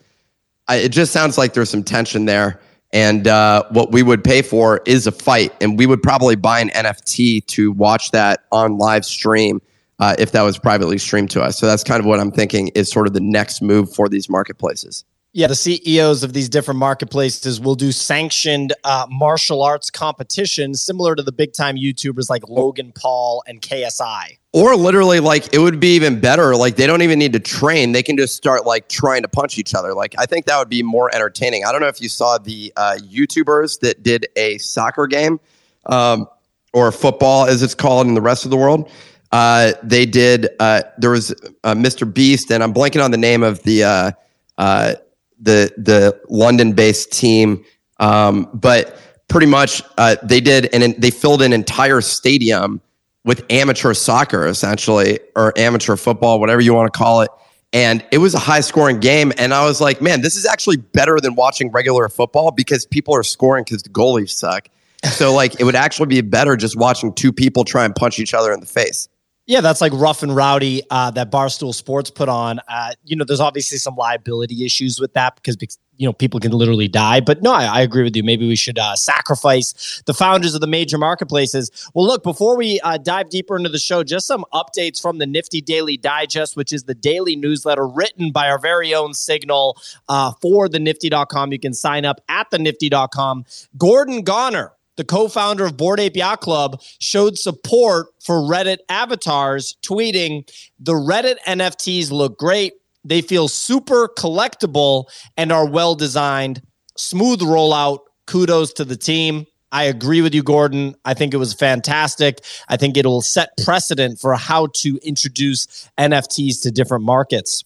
[0.67, 2.61] I, it just sounds like there's some tension there.
[2.91, 6.59] And uh, what we would pay for is a fight, and we would probably buy
[6.59, 9.61] an NFT to watch that on live stream
[9.99, 11.59] uh, if that was privately streamed to us.
[11.59, 14.29] So that's kind of what I'm thinking is sort of the next move for these
[14.29, 15.05] marketplaces.
[15.31, 21.15] Yeah, the CEOs of these different marketplaces will do sanctioned uh, martial arts competitions similar
[21.15, 24.39] to the big time YouTubers like Logan Paul and KSI.
[24.53, 26.55] Or literally, like, it would be even better.
[26.55, 27.91] Like, they don't even need to train.
[27.91, 29.93] They can just start, like, trying to punch each other.
[29.93, 31.63] Like, I think that would be more entertaining.
[31.63, 35.39] I don't know if you saw the uh, YouTubers that did a soccer game
[35.85, 36.27] um,
[36.73, 38.89] or football, as it's called in the rest of the world.
[39.31, 40.49] Uh, they did.
[40.59, 41.31] Uh, there was
[41.63, 42.11] uh, Mr.
[42.11, 44.11] Beast, and I'm blanking on the name of the uh,
[44.57, 44.95] uh,
[45.39, 47.63] the the London based team,
[47.99, 52.81] um, but pretty much uh, they did, and they filled an entire stadium
[53.23, 57.29] with amateur soccer, essentially, or amateur football, whatever you want to call it.
[57.71, 59.31] And it was a high scoring game.
[59.37, 63.15] And I was like, man, this is actually better than watching regular football because people
[63.15, 64.69] are scoring because the goalies suck.
[65.03, 68.33] So, like, it would actually be better just watching two people try and punch each
[68.33, 69.07] other in the face.
[69.49, 72.59] Yeah, that's like rough and rowdy uh, that Barstool Sports put on.
[72.67, 75.57] Uh, you know, there's obviously some liability issues with that because
[75.97, 77.19] you know people can literally die.
[77.19, 78.21] But no, I, I agree with you.
[78.23, 81.71] Maybe we should uh, sacrifice the founders of the major marketplaces.
[81.95, 85.25] Well, look, before we uh, dive deeper into the show, just some updates from the
[85.25, 90.31] Nifty Daily Digest, which is the daily newsletter written by our very own Signal uh,
[90.43, 91.51] for the Nifty.com.
[91.51, 93.45] You can sign up at the Nifty.com.
[93.79, 100.45] Gordon Goner the co-founder of Bored Ape Yacht Club, showed support for Reddit avatars, tweeting,
[100.77, 102.73] "The Reddit NFTs look great.
[103.05, 105.05] They feel super collectible
[105.37, 106.61] and are well designed.
[106.97, 107.99] Smooth rollout.
[108.25, 110.95] Kudos to the team." I agree with you, Gordon.
[111.05, 112.41] I think it was fantastic.
[112.67, 117.63] I think it'll set precedent for how to introduce NFTs to different markets.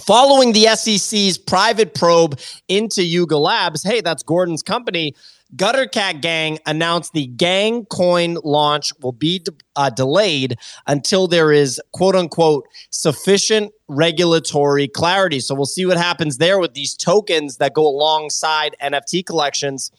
[0.00, 5.14] Following the SEC's private probe into Yuga Labs, hey, that's Gordon's company.
[5.56, 11.50] Gutter Cat Gang announced the Gang Coin launch will be de- uh, delayed until there
[11.50, 15.40] is quote unquote sufficient regulatory clarity.
[15.40, 19.90] So we'll see what happens there with these tokens that go alongside NFT collections.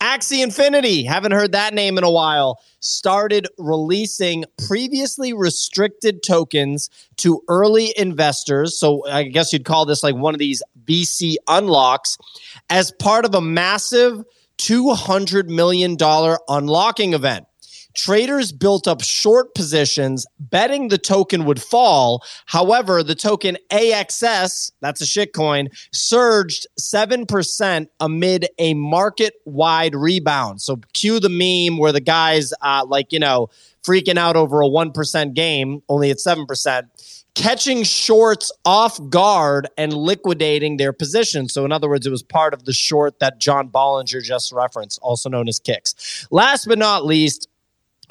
[0.00, 7.42] Axie Infinity, haven't heard that name in a while, started releasing previously restricted tokens to
[7.48, 8.78] early investors.
[8.78, 12.18] So I guess you'd call this like one of these VC unlocks
[12.68, 14.24] as part of a massive
[14.58, 15.96] $200 million
[16.48, 17.46] unlocking event.
[17.94, 22.24] Traders built up short positions, betting the token would fall.
[22.46, 30.60] However, the token AXS, that's a shitcoin, surged 7% amid a market wide rebound.
[30.60, 33.48] So, cue the meme where the guys, uh, like, you know,
[33.84, 36.82] freaking out over a 1% game, only at 7%
[37.34, 41.48] catching shorts off guard and liquidating their position.
[41.48, 44.98] So, in other words, it was part of the short that John Bollinger just referenced,
[45.02, 46.26] also known as kicks.
[46.30, 47.48] Last but not least,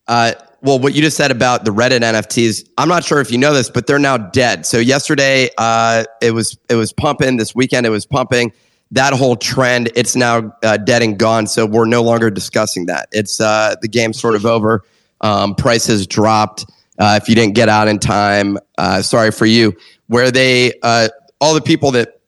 [0.08, 3.38] uh, well, what you just said about the Reddit NFTs, I'm not sure if you
[3.38, 4.64] know this, but they're now dead.
[4.64, 7.36] So yesterday, uh, it was it was pumping.
[7.36, 8.52] This weekend, it was pumping.
[8.92, 11.46] That whole trend, it's now uh, dead and gone.
[11.46, 13.08] So we're no longer discussing that.
[13.12, 14.84] It's uh, the game's sort of over.
[15.20, 16.66] Um, prices dropped.
[16.98, 18.58] if you didn't get out in time,
[19.02, 19.76] sorry for you
[20.12, 21.08] where they uh,
[21.40, 22.20] all the people that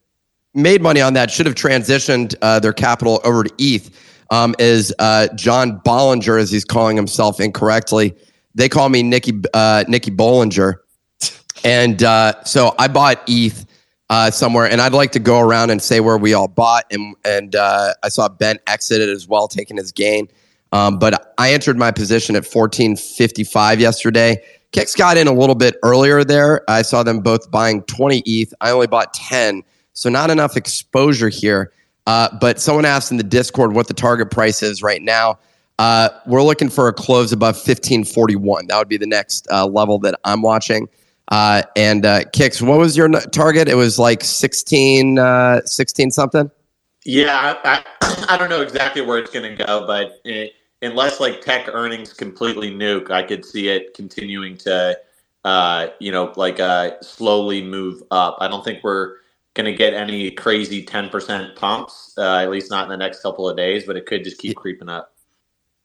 [0.55, 3.91] made money on that should have transitioned uh, their capital over to ETH.
[4.35, 8.17] Um, is uh, John Bollinger, as he's calling himself incorrectly.
[8.57, 10.79] They call me Nicky uh, Nicky Bollinger,
[11.65, 13.65] and uh, so I bought ETH
[14.11, 17.15] uh, somewhere, and I'd like to go around and say where we all bought, and
[17.25, 20.27] and I saw Ben exited as well, taking his gain.
[20.73, 24.43] Um, but I entered my position at fourteen fifty five yesterday.
[24.73, 26.69] Kicks got in a little bit earlier there.
[26.69, 28.53] I saw them both buying 20 ETH.
[28.61, 31.71] I only bought 10, so not enough exposure here.
[32.07, 35.39] Uh, but someone asked in the Discord what the target price is right now.
[35.79, 38.69] Uh, we're looking for a close above 1541.
[38.69, 40.89] That would be the next uh, level that I'm watching.
[41.29, 43.69] Uh, and uh, Kicks, what was your target?
[43.69, 46.51] It was like 16, uh, 16 something?
[47.05, 47.85] Yeah, I,
[48.29, 52.13] I, don't know exactly where it's going to go, but it, unless like tech earnings
[52.13, 54.97] completely nuke, I could see it continuing to,
[55.99, 56.61] you know, like
[57.03, 58.37] slowly move up.
[58.41, 59.17] I don't think we're
[59.55, 63.49] going to get any crazy 10% pumps, uh, at least not in the next couple
[63.49, 65.13] of days, but it could just keep creeping up.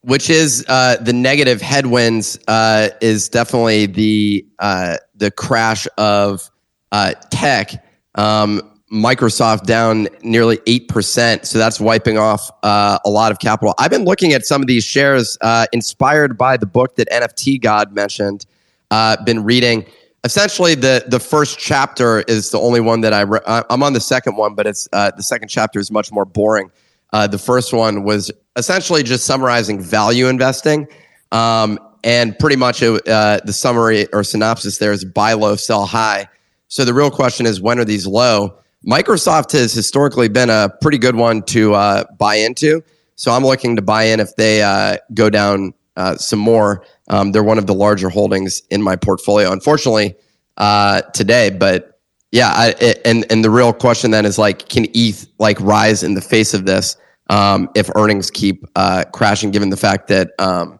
[0.01, 6.49] Which is uh, the negative headwinds uh, is definitely the uh, the crash of
[6.91, 7.85] uh, tech.
[8.15, 11.45] Um, Microsoft down nearly 8%.
[11.45, 13.75] So that's wiping off uh, a lot of capital.
[13.77, 17.61] I've been looking at some of these shares uh, inspired by the book that NFT
[17.61, 18.45] God mentioned.
[18.89, 19.85] Uh, been reading.
[20.25, 24.01] Essentially, the, the first chapter is the only one that I re- I'm on the
[24.01, 26.71] second one, but it's uh, the second chapter is much more boring.
[27.13, 30.87] Uh, the first one was essentially just summarizing value investing.
[31.31, 35.85] Um, and pretty much it, uh, the summary or synopsis there is buy low, sell
[35.85, 36.27] high.
[36.67, 38.57] So the real question is when are these low?
[38.85, 42.81] Microsoft has historically been a pretty good one to uh, buy into.
[43.15, 46.85] So I'm looking to buy in if they uh, go down uh, some more.
[47.09, 50.15] Um, they're one of the larger holdings in my portfolio, unfortunately,
[50.57, 51.49] uh, today.
[51.49, 51.99] But
[52.31, 56.03] yeah, I, it, and and the real question then is like, can ETH like rise
[56.03, 56.95] in the face of this
[57.29, 59.51] um, if earnings keep uh, crashing?
[59.51, 60.79] Given the fact that um,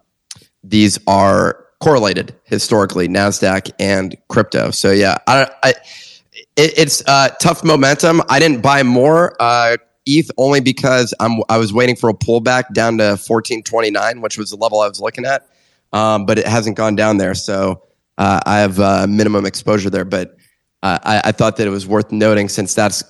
[0.64, 4.72] these are correlated historically, Nasdaq and crypto.
[4.72, 5.74] So yeah, I, I
[6.56, 8.22] it, it's uh, tough momentum.
[8.30, 12.74] I didn't buy more uh, ETH only because I'm I was waiting for a pullback
[12.74, 15.48] down to 1429, which was the level I was looking at,
[15.94, 17.34] um, but it hasn't gone down there.
[17.34, 17.84] So
[18.18, 20.06] uh, I have uh, minimum exposure there.
[20.06, 20.36] But
[20.84, 23.04] uh, I, I, thought that it was worth noting since that's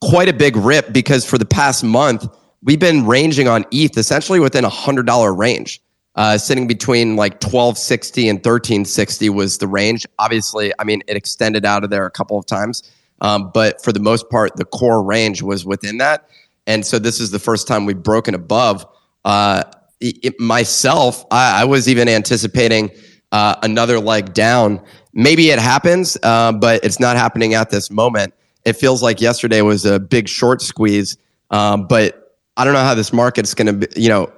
[0.00, 2.26] quite a big rip because for the past month
[2.62, 5.80] we've been ranging on ETH essentially within a hundred dollar range
[6.14, 10.06] uh, sitting between like 1260 and 1360 was the range.
[10.18, 12.82] Obviously, I mean, it extended out of there a couple of times,
[13.20, 16.28] um, but for the most part, the core range was within that.
[16.66, 18.86] And so this is the first time we've broken above.
[19.24, 19.62] Uh,
[20.02, 22.90] it, myself, I, I, was even anticipating
[23.30, 24.82] uh, another leg down.
[25.14, 28.34] Maybe it happens, uh, but it's not happening at this moment.
[28.64, 31.16] It feels like yesterday was a big short squeeze,
[31.50, 34.32] um, but I don't know how this market's going to be, you know,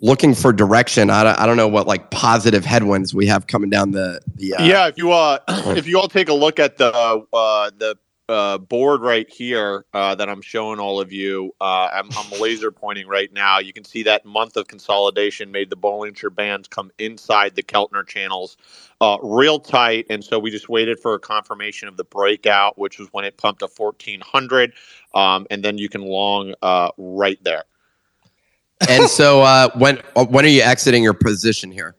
[0.00, 1.10] looking for direction.
[1.10, 4.54] I don't, I don't know what like positive headwinds we have coming down the the.
[4.54, 7.96] Uh, yeah, if you uh, if you all take a look at the uh, the
[8.28, 12.70] uh, board right here uh, that I'm showing all of you, uh, I'm, I'm laser
[12.70, 13.58] pointing right now.
[13.58, 18.06] You can see that month of consolidation made the Bollinger Bands come inside the Keltner
[18.06, 18.56] channels
[19.00, 20.06] uh, real tight.
[20.10, 23.36] And so we just waited for a confirmation of the breakout, which was when it
[23.36, 24.72] pumped to 1400.
[25.14, 27.64] Um, and then you can long uh, right there
[28.88, 31.96] and so uh, when when are you exiting your position here?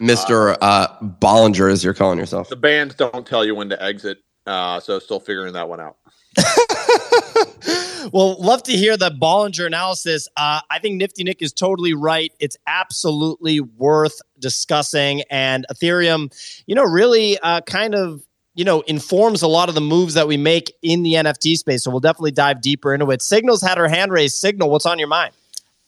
[0.00, 2.48] Mister uh, Bollinger, as you're calling yourself.
[2.48, 5.96] The bands don't tell you when to exit, uh, so still figuring that one out.
[8.12, 10.28] well, love to hear the Bollinger analysis.
[10.36, 12.32] Uh, I think Nifty Nick is totally right.
[12.40, 16.32] It's absolutely worth discussing, and Ethereum,
[16.66, 18.22] you know, really uh, kind of
[18.54, 21.84] you know informs a lot of the moves that we make in the NFT space.
[21.84, 23.22] So we'll definitely dive deeper into it.
[23.22, 24.36] Signals had her hand raised.
[24.36, 25.34] Signal, what's on your mind?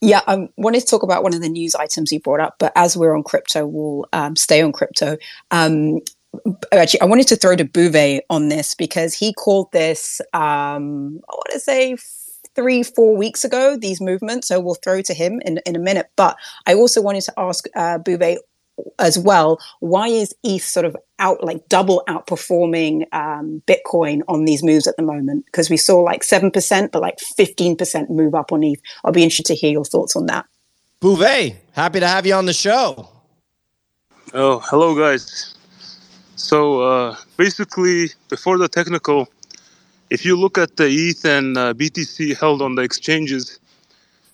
[0.00, 2.56] Yeah, I um, wanted to talk about one of the news items you brought up,
[2.58, 5.16] but as we're on crypto, we'll um, stay on crypto.
[5.50, 6.00] Um,
[6.72, 11.34] actually, I wanted to throw to Bouvet on this because he called this, um, I
[11.34, 11.96] want to say,
[12.54, 14.48] three, four weeks ago, these movements.
[14.48, 16.10] So we'll throw to him in, in a minute.
[16.16, 18.38] But I also wanted to ask uh, Bouvet
[18.98, 24.64] as well why is eth sort of out like double outperforming um, bitcoin on these
[24.64, 28.64] moves at the moment because we saw like 7% but like 15% move up on
[28.64, 30.46] eth i'll be interested to hear your thoughts on that
[31.00, 33.08] bouvet happy to have you on the show
[34.32, 35.53] oh hello guys
[36.36, 39.28] so uh, basically before the technical
[40.10, 43.60] if you look at the eth and uh, btc held on the exchanges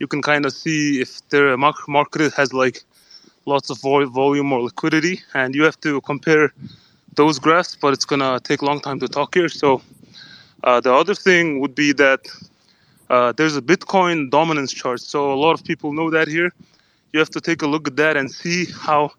[0.00, 1.56] you can kind of see if their
[1.88, 2.82] market has like
[3.46, 6.52] lots of volume or liquidity, and you have to compare
[7.16, 9.48] those graphs, but it's gonna take a long time to talk here.
[9.48, 9.82] So
[10.64, 12.20] uh, the other thing would be that
[13.10, 15.00] uh, there's a Bitcoin dominance chart.
[15.00, 16.52] So a lot of people know that here.
[17.12, 19.12] You have to take a look at that and see how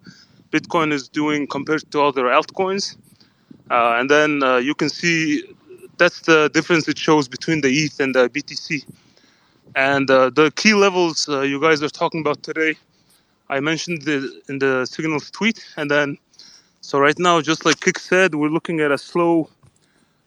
[0.51, 2.97] Bitcoin is doing compared to other altcoins.
[3.69, 5.43] Uh, and then uh, you can see
[5.97, 8.85] that's the difference it shows between the ETH and the BTC.
[9.75, 12.75] And uh, the key levels uh, you guys are talking about today
[13.51, 16.17] I mentioned it in the signals tweet, and then
[16.79, 19.49] so right now, just like Kick said, we're looking at a slow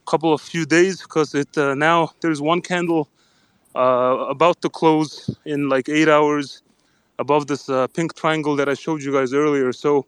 [0.06, 3.08] couple of few days because it uh, now there's one candle
[3.74, 6.62] uh, about to close in like eight hours
[7.18, 9.72] above this pink triangle that I showed you guys earlier.
[9.72, 10.04] So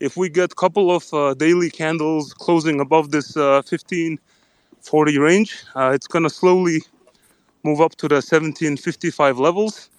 [0.00, 4.20] if we get a couple of uh, daily candles closing above this 1540
[5.18, 6.82] uh, range, uh, it's gonna slowly
[7.64, 9.90] move up to the 1755 levels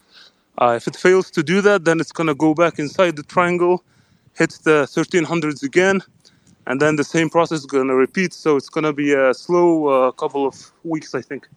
[0.60, 3.24] uh, if it fails to do that, then it's going to go back inside the
[3.24, 3.84] triangle,
[4.38, 6.02] hit the 1300s again,
[6.68, 8.34] and then the same process is going to repeat.
[8.34, 11.48] So it's going to be a slow uh, couple of weeks, I think.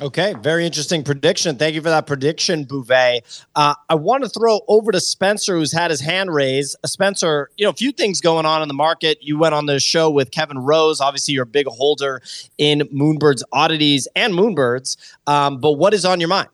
[0.00, 1.56] Okay, very interesting prediction.
[1.56, 3.22] Thank you for that prediction, Bouvet.
[3.54, 6.76] Uh, I want to throw over to Spencer, who's had his hand raised.
[6.82, 9.18] Uh, Spencer, you know, a few things going on in the market.
[9.20, 11.00] You went on the show with Kevin Rose.
[11.00, 12.22] Obviously, you're a big holder
[12.56, 14.96] in Moonbird's oddities and Moonbirds.
[15.26, 16.48] Um, but what is on your mind?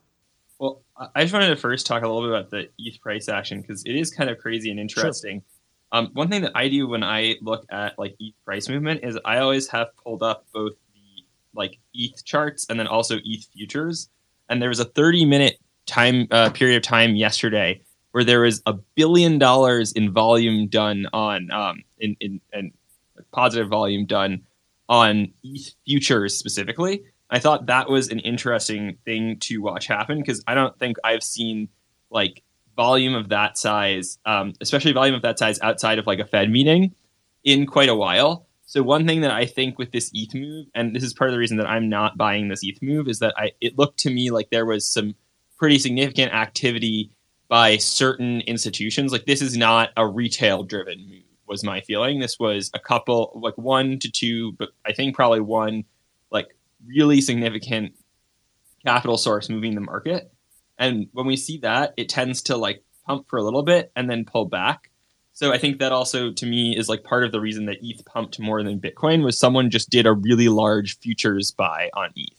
[0.59, 0.81] Well,
[1.15, 3.83] I just wanted to first talk a little bit about the ETH price action because
[3.85, 5.39] it is kind of crazy and interesting.
[5.39, 5.45] Sure.
[5.91, 9.17] Um, one thing that I do when I look at like ETH price movement is
[9.23, 10.73] I always have pulled up both
[11.53, 14.09] like ETH charts and then also ETH futures.
[14.49, 17.81] And there was a 30 minute time uh, period of time yesterday
[18.11, 22.71] where there was a billion dollars in volume done on um, in, in, in
[23.31, 24.41] positive volume done
[24.87, 27.03] on ETH futures specifically.
[27.29, 31.23] I thought that was an interesting thing to watch happen because I don't think I've
[31.23, 31.69] seen
[32.09, 32.41] like
[32.75, 36.49] volume of that size, um, especially volume of that size outside of like a Fed
[36.49, 36.95] meeting
[37.43, 38.47] in quite a while.
[38.69, 41.33] So one thing that I think with this ETH move, and this is part of
[41.33, 44.11] the reason that I'm not buying this ETH move, is that I it looked to
[44.11, 45.15] me like there was some
[45.57, 47.09] pretty significant activity
[47.47, 49.11] by certain institutions.
[49.11, 52.19] Like this is not a retail driven move, was my feeling.
[52.19, 55.85] This was a couple, like one to two, but I think probably one
[56.29, 56.55] like
[56.85, 57.95] really significant
[58.85, 60.31] capital source moving the market.
[60.77, 64.07] And when we see that, it tends to like pump for a little bit and
[64.07, 64.88] then pull back.
[65.39, 68.03] So I think that also to me is like part of the reason that ETH
[68.03, 72.33] pumped more than Bitcoin was someone just did a really large futures buy on ETH.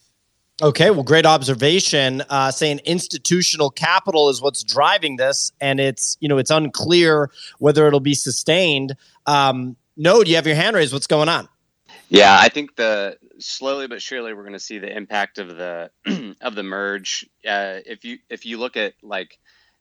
[0.61, 2.23] Okay, well, great observation.
[2.29, 7.87] Uh, saying institutional capital is what's driving this, and it's you know it's unclear whether
[7.87, 8.95] it'll be sustained.
[9.25, 10.93] Um, Node, you have your hand raised.
[10.93, 11.49] What's going on?
[12.11, 15.91] Yeah, I think the slowly but surely we're going to see the impact of the
[16.43, 17.25] of the merge.
[17.49, 19.39] Uh, if you if you look at like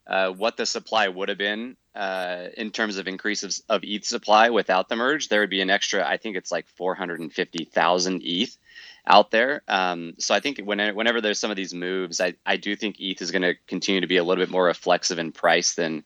[0.10, 4.04] uh, what the supply would have been uh, in terms of increase of, of, ETH
[4.04, 6.06] supply without the merge, there would be an extra.
[6.06, 8.58] I think it's like 450,000 ETH
[9.06, 9.62] out there.
[9.68, 13.00] Um, so I think when, whenever there's some of these moves, I, I do think
[13.00, 16.04] ETH is going to continue to be a little bit more reflexive in price than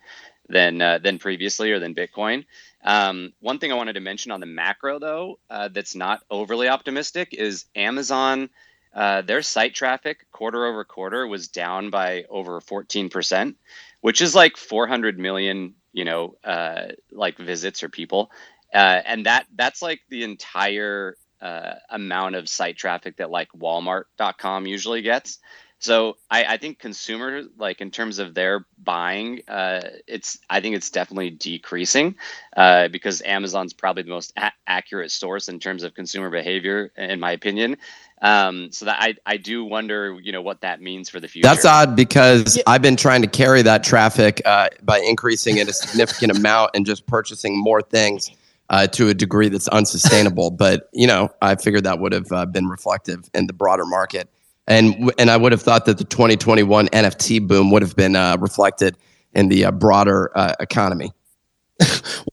[0.49, 2.43] than uh, than previously or than Bitcoin.
[2.83, 6.67] Um, one thing I wanted to mention on the macro, though, uh, that's not overly
[6.67, 8.49] optimistic is Amazon.
[8.93, 13.55] Uh, their site traffic quarter over quarter was down by over 14%,
[14.03, 18.29] which is like 400 million, you know, uh, like visits or people.
[18.73, 24.67] Uh, and that that's like the entire uh, amount of site traffic that like Walmart.com
[24.67, 25.39] usually gets.
[25.83, 30.77] So I, I think consumer, like in terms of their buying, uh, it's I think
[30.77, 32.15] it's definitely decreasing
[32.55, 37.19] uh, because Amazon's probably the most a- accurate source in terms of consumer behavior, in
[37.19, 37.75] my opinion.
[38.21, 41.49] Um, so that I, I do wonder, you know, what that means for the future.
[41.49, 42.63] That's odd because yeah.
[42.65, 46.85] I've been trying to carry that traffic uh, by increasing it a significant amount and
[46.85, 48.31] just purchasing more things
[48.69, 50.49] uh, to a degree that's unsustainable.
[50.49, 54.29] but you know, I figured that would have uh, been reflective in the broader market
[54.67, 58.37] and and I would have thought that the 2021 NFT boom would have been uh,
[58.39, 58.97] reflected
[59.33, 61.11] in the uh, broader uh, economy.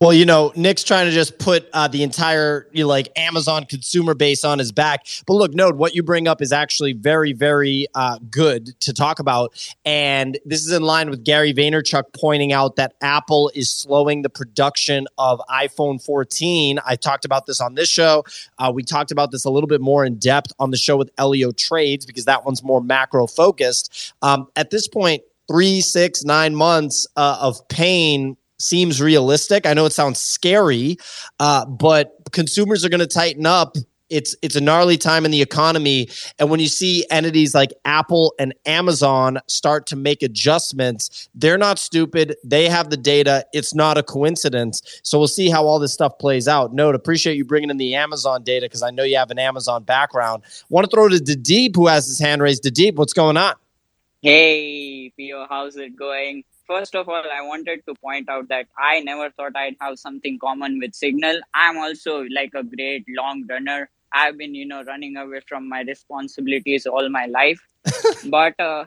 [0.01, 3.64] Well, you know, Nick's trying to just put uh, the entire you know, like Amazon
[3.64, 5.07] consumer base on his back.
[5.26, 9.18] But look, Node, what you bring up is actually very, very uh, good to talk
[9.18, 14.22] about, and this is in line with Gary Vaynerchuk pointing out that Apple is slowing
[14.22, 16.78] the production of iPhone 14.
[16.84, 18.24] I talked about this on this show.
[18.59, 21.11] Uh, we talked about this a little bit more in depth on the show with
[21.18, 24.12] Elio Trades because that one's more macro focused.
[24.22, 29.66] Um, at this point, three, six, nine months uh, of pain seems realistic.
[29.66, 30.98] I know it sounds scary,
[31.38, 33.76] uh, but consumers are going to tighten up.
[34.08, 36.08] It's it's a gnarly time in the economy,
[36.40, 41.78] and when you see entities like Apple and Amazon start to make adjustments, they're not
[41.78, 42.34] stupid.
[42.42, 43.46] They have the data.
[43.52, 45.00] It's not a coincidence.
[45.04, 46.74] So we'll see how all this stuff plays out.
[46.74, 49.84] Node, appreciate you bringing in the Amazon data because I know you have an Amazon
[49.84, 50.42] background.
[50.70, 52.64] Want to throw to Deep, who has his hand raised.
[52.74, 53.54] Deep, what's going on?
[54.22, 56.42] Hey, Pio, how's it going?
[56.71, 60.39] First of all, I wanted to point out that I never thought I'd have something
[60.39, 61.41] common with Signal.
[61.53, 63.91] I'm also like a great long runner.
[64.12, 67.61] I've been, you know, running away from my responsibilities all my life.
[68.27, 68.85] but uh,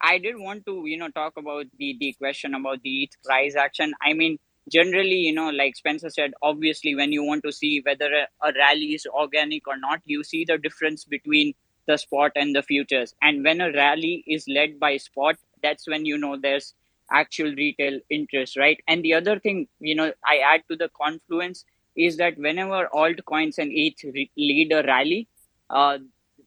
[0.00, 3.54] I did want to, you know, talk about the the question about the ETH price
[3.54, 3.92] action.
[4.00, 4.38] I mean,
[4.70, 8.52] generally, you know, like Spencer said, obviously, when you want to see whether a, a
[8.54, 11.54] rally is organic or not, you see the difference between
[11.86, 13.14] the spot and the futures.
[13.20, 16.74] And when a rally is led by spot, that's when you know there's
[17.12, 18.80] actual retail interest, right?
[18.88, 21.64] And the other thing, you know, I add to the confluence
[21.96, 24.02] is that whenever altcoins and ETH
[24.36, 25.28] lead a rally,
[25.68, 25.98] uh,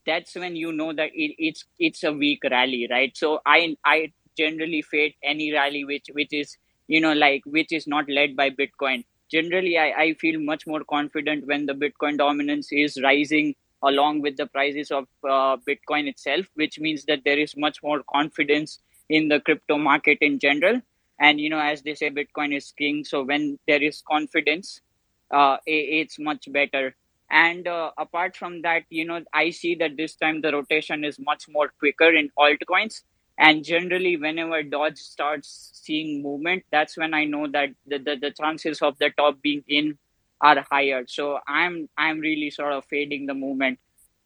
[0.06, 3.16] that's when you know that it, it's it's a weak rally, right?
[3.16, 6.58] So I I generally fade any rally which which is
[6.88, 9.06] you know like which is not led by Bitcoin.
[9.32, 14.38] Generally, I, I feel much more confident when the Bitcoin dominance is rising along with
[14.38, 18.80] the prices of uh, Bitcoin itself, which means that there is much more confidence
[19.14, 20.82] in the crypto market in general.
[21.20, 23.06] And you know, as they say, Bitcoin is king.
[23.06, 24.82] So when there is confidence,
[25.32, 26.96] uh, it's much better.
[27.30, 31.18] And uh, apart from that, you know, I see that this time the rotation is
[31.20, 33.02] much more quicker in altcoins.
[33.38, 38.32] And generally, whenever Doge starts seeing movement, that's when I know that the, the, the
[38.32, 39.98] chances of the top being in
[40.42, 41.06] are higher.
[41.08, 43.80] So I'm I'm really sort of fading the movement.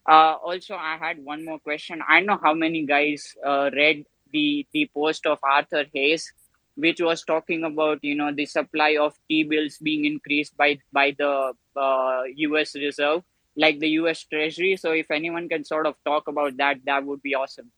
[0.09, 2.01] Uh, also, I had one more question.
[2.07, 6.31] I know how many guys uh, read the the post of Arthur Hayes,
[6.75, 11.15] which was talking about you know the supply of T bills being increased by by
[11.17, 12.75] the uh, U.S.
[12.75, 13.23] Reserve,
[13.55, 14.23] like the U.S.
[14.23, 14.77] Treasury.
[14.77, 17.71] So if anyone can sort of talk about that, that would be awesome.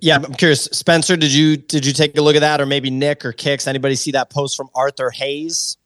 [0.00, 1.16] Yeah, I'm curious, Spencer.
[1.16, 3.66] Did you did you take a look at that, or maybe Nick or Kicks?
[3.66, 5.76] Anybody see that post from Arthur Hayes?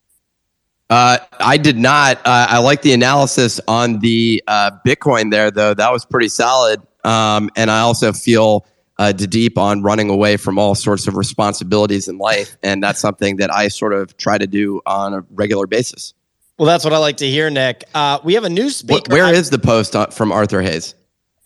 [0.91, 2.19] Uh, I did not.
[2.19, 5.75] Uh, I like the analysis on the uh, Bitcoin there, though.
[5.75, 6.81] That was pretty solid.
[7.05, 8.67] Um, and I also feel
[8.99, 12.57] uh, deep on running away from all sorts of responsibilities in life.
[12.63, 16.15] And that's something that I sort of try to do on a regular basis.
[16.59, 17.85] Well, that's what I like to hear, Nick.
[17.95, 19.13] Uh, we have a new speaker.
[19.13, 20.95] Where is the post from Arthur Hayes?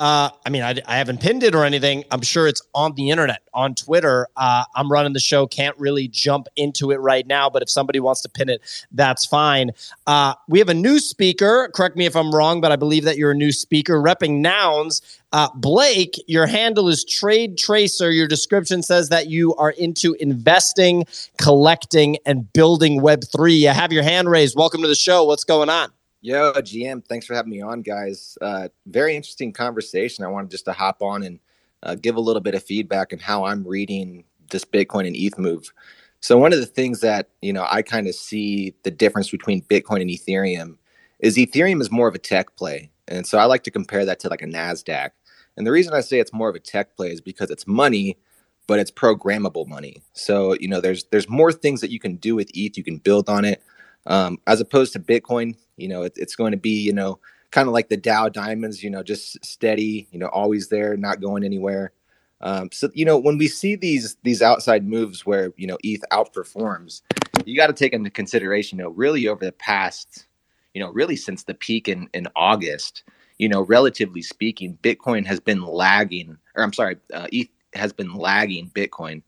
[0.01, 2.05] Uh, I mean, I, I, haven't pinned it or anything.
[2.13, 4.29] I'm sure it's on the internet, on Twitter.
[4.37, 7.99] Uh, I'm running the show, can't really jump into it right now, but if somebody
[7.99, 9.73] wants to pin it, that's fine.
[10.07, 11.69] Uh, we have a new speaker.
[11.75, 15.03] Correct me if I'm wrong, but I believe that you're a new speaker repping nouns.
[15.33, 18.13] Uh, Blake, your handle is Trade Tracer.
[18.13, 21.07] Your description says that you are into investing,
[21.39, 23.59] collecting, and building Web3.
[23.59, 24.57] You have your hand raised.
[24.57, 25.25] Welcome to the show.
[25.25, 25.91] What's going on?
[26.21, 28.37] Yo, GM, thanks for having me on, guys.
[28.41, 30.25] Uh, very interesting conversation.
[30.25, 31.39] I wanted just to hop on and
[31.85, 35.39] uh, give a little bit of feedback on how I'm reading this Bitcoin and ETH
[35.39, 35.73] move.
[36.21, 39.63] So one of the things that you know I kind of see the difference between
[39.63, 40.77] Bitcoin and Ethereum
[41.21, 44.19] is Ethereum is more of a tech play, and so I like to compare that
[44.21, 45.11] to like a Nasdaq.
[45.57, 48.19] And the reason I say it's more of a tech play is because it's money,
[48.67, 50.03] but it's programmable money.
[50.15, 52.77] So you know there's there's more things that you can do with ETH.
[52.77, 53.63] You can build on it
[54.07, 55.57] um, as opposed to Bitcoin.
[55.77, 57.19] You know, it, it's going to be you know
[57.51, 58.83] kind of like the Dow diamonds.
[58.83, 60.09] You know, just steady.
[60.11, 61.93] You know, always there, not going anywhere.
[62.41, 66.05] Um, so you know, when we see these these outside moves where you know ETH
[66.13, 67.03] outperforms,
[67.45, 68.79] you got to take into consideration.
[68.79, 70.27] You know, really over the past,
[70.75, 73.03] you know, really since the peak in in August,
[73.39, 78.15] you know, relatively speaking, Bitcoin has been lagging or I'm sorry, uh, ETH has been
[78.15, 79.23] lagging Bitcoin.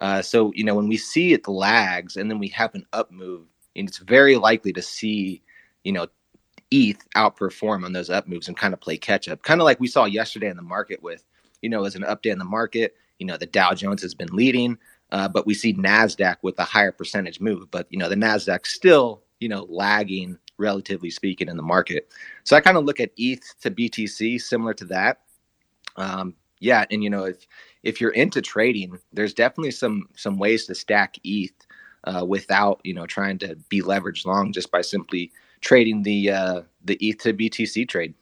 [0.00, 3.12] Uh, so you know when we see it lags and then we have an up
[3.12, 3.46] move,
[3.88, 5.42] it's very likely to see
[5.84, 6.06] you know
[6.70, 9.80] ETH outperform on those up moves and kind of play catch up, kind of like
[9.80, 11.24] we saw yesterday in the market with
[11.62, 12.94] you know as an update in the market.
[13.18, 14.78] You know the Dow Jones has been leading,
[15.12, 17.70] uh, but we see Nasdaq with a higher percentage move.
[17.70, 22.12] But you know the Nasdaq still you know lagging relatively speaking in the market.
[22.44, 25.20] So I kind of look at ETH to BTC similar to that.
[25.96, 27.46] Um, yeah, and you know if
[27.82, 31.66] if you're into trading, there's definitely some some ways to stack ETH
[32.04, 35.30] uh, without you know trying to be leveraged long just by simply
[35.60, 38.14] trading the uh, the ETH to BTC trade.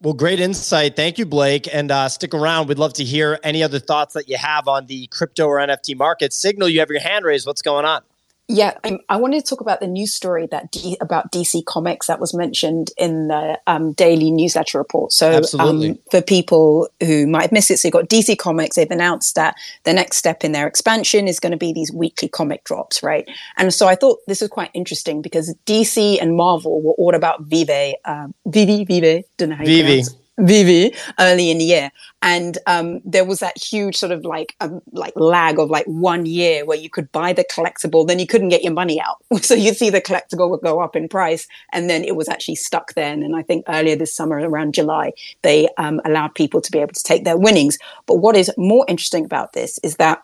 [0.00, 0.94] Well, great insight.
[0.94, 1.68] Thank you, Blake.
[1.74, 2.68] And uh, stick around.
[2.68, 5.96] We'd love to hear any other thoughts that you have on the crypto or NFT
[5.96, 6.32] market.
[6.32, 7.48] Signal, you have your hand raised.
[7.48, 8.02] What's going on?
[8.50, 12.06] Yeah, um, I wanted to talk about the news story that D, about DC Comics
[12.06, 15.12] that was mentioned in the um, daily newsletter report.
[15.12, 18.76] So, um, for people who might have missed it, so you've got DC Comics.
[18.76, 22.28] They've announced that the next step in their expansion is going to be these weekly
[22.28, 23.28] comic drops, right?
[23.58, 27.42] And so I thought this was quite interesting because DC and Marvel were all about
[27.42, 30.08] Vive, um, VeVe, Vive, don't know how you Vivi.
[30.38, 31.90] VeVe early in the year,
[32.22, 36.26] and um, there was that huge sort of like um, like lag of like one
[36.26, 39.54] year where you could buy the collectible, then you couldn't get your money out, so
[39.54, 42.94] you'd see the collectible would go up in price, and then it was actually stuck
[42.94, 43.22] then.
[43.22, 45.12] And I think earlier this summer, around July,
[45.42, 47.78] they um, allowed people to be able to take their winnings.
[48.06, 50.22] But what is more interesting about this is that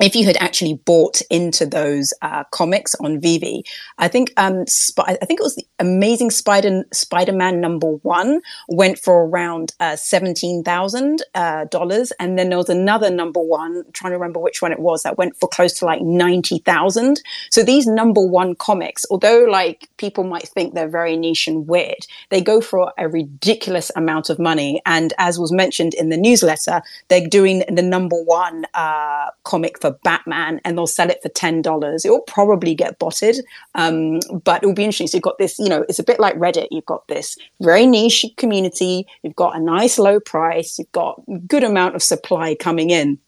[0.00, 3.62] if you had actually bought into those uh, comics on VeVe,
[3.98, 8.98] I think um, Sp- I think it was the Amazing Spider Spider-Man number one went
[8.98, 13.82] for around uh, seventeen thousand uh, dollars, and then there was another number one.
[13.86, 16.58] I'm trying to remember which one it was that went for close to like ninety
[16.58, 17.20] thousand.
[17.50, 22.06] So these number one comics, although like people might think they're very niche and weird,
[22.30, 24.80] they go for a ridiculous amount of money.
[24.86, 29.89] And as was mentioned in the newsletter, they're doing the number one uh, comic for
[30.02, 32.04] Batman and they'll sell it for $10.
[32.04, 33.36] It will probably get botted,
[33.74, 35.06] um, but it will be interesting.
[35.06, 36.68] So you've got this, you know, it's a bit like Reddit.
[36.70, 39.06] You've got this very niche community.
[39.22, 40.78] You've got a nice low price.
[40.78, 43.18] You've got good amount of supply coming in.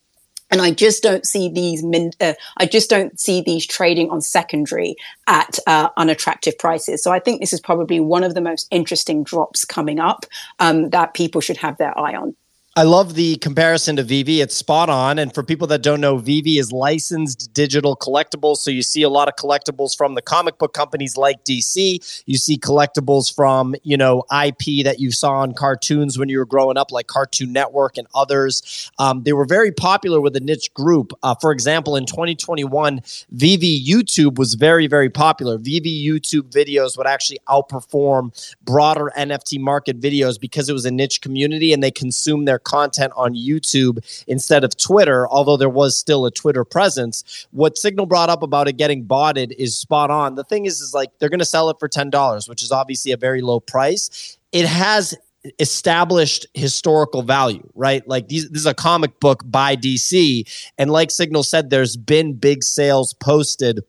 [0.52, 1.82] And I just don't see these.
[1.82, 4.96] Min- uh, I just don't see these trading on secondary
[5.26, 7.02] at uh, unattractive prices.
[7.02, 10.26] So I think this is probably one of the most interesting drops coming up
[10.58, 12.36] um, that people should have their eye on.
[12.74, 14.40] I love the comparison to VeVe.
[14.40, 15.18] It's spot on.
[15.18, 18.56] And for people that don't know, VeVe is licensed digital collectibles.
[18.58, 22.22] So you see a lot of collectibles from the comic book companies like DC.
[22.24, 26.46] You see collectibles from, you know, IP that you saw on cartoons when you were
[26.46, 28.90] growing up, like Cartoon Network and others.
[28.98, 31.12] Um, they were very popular with a niche group.
[31.22, 33.02] Uh, for example, in 2021,
[33.34, 35.58] VeVe YouTube was very, very popular.
[35.58, 41.20] VeVe YouTube videos would actually outperform broader NFT market videos because it was a niche
[41.20, 46.26] community and they consumed their content on YouTube instead of Twitter, although there was still
[46.26, 47.46] a Twitter presence.
[47.50, 50.34] What Signal brought up about it getting botted is spot on.
[50.34, 53.12] The thing is, is like they're going to sell it for $10, which is obviously
[53.12, 54.38] a very low price.
[54.52, 55.14] It has
[55.58, 58.06] established historical value, right?
[58.06, 60.72] Like these, this is a comic book by DC.
[60.78, 63.80] And like Signal said, there's been big sales posted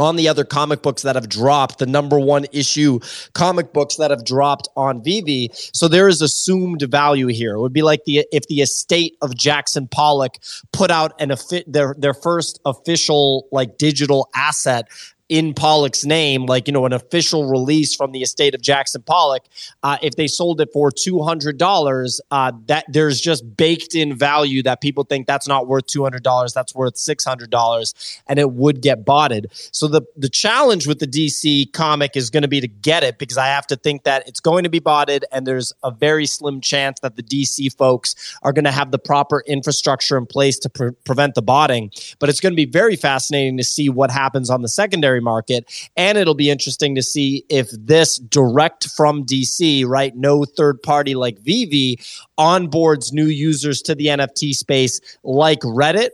[0.00, 3.00] on the other comic books that have dropped, the number one issue
[3.34, 5.50] comic books that have dropped on VeVe.
[5.74, 7.54] So there is assumed value here.
[7.54, 10.38] It would be like the if the estate of Jackson Pollock
[10.72, 11.32] put out an
[11.66, 14.88] their their first official like digital asset
[15.30, 19.44] in Pollock's name, like you know, an official release from the estate of Jackson Pollock,
[19.84, 24.14] uh, if they sold it for two hundred dollars, uh, that there's just baked in
[24.14, 27.94] value that people think that's not worth two hundred dollars, that's worth six hundred dollars,
[28.26, 29.46] and it would get botted.
[29.70, 33.18] So the the challenge with the DC comic is going to be to get it
[33.18, 36.26] because I have to think that it's going to be botted, and there's a very
[36.26, 40.58] slim chance that the DC folks are going to have the proper infrastructure in place
[40.58, 41.92] to pre- prevent the botting.
[42.18, 45.90] But it's going to be very fascinating to see what happens on the secondary market.
[45.96, 50.14] And it'll be interesting to see if this direct from DC, right?
[50.16, 51.98] No third party like VeVe
[52.38, 56.10] onboards new users to the NFT space like Reddit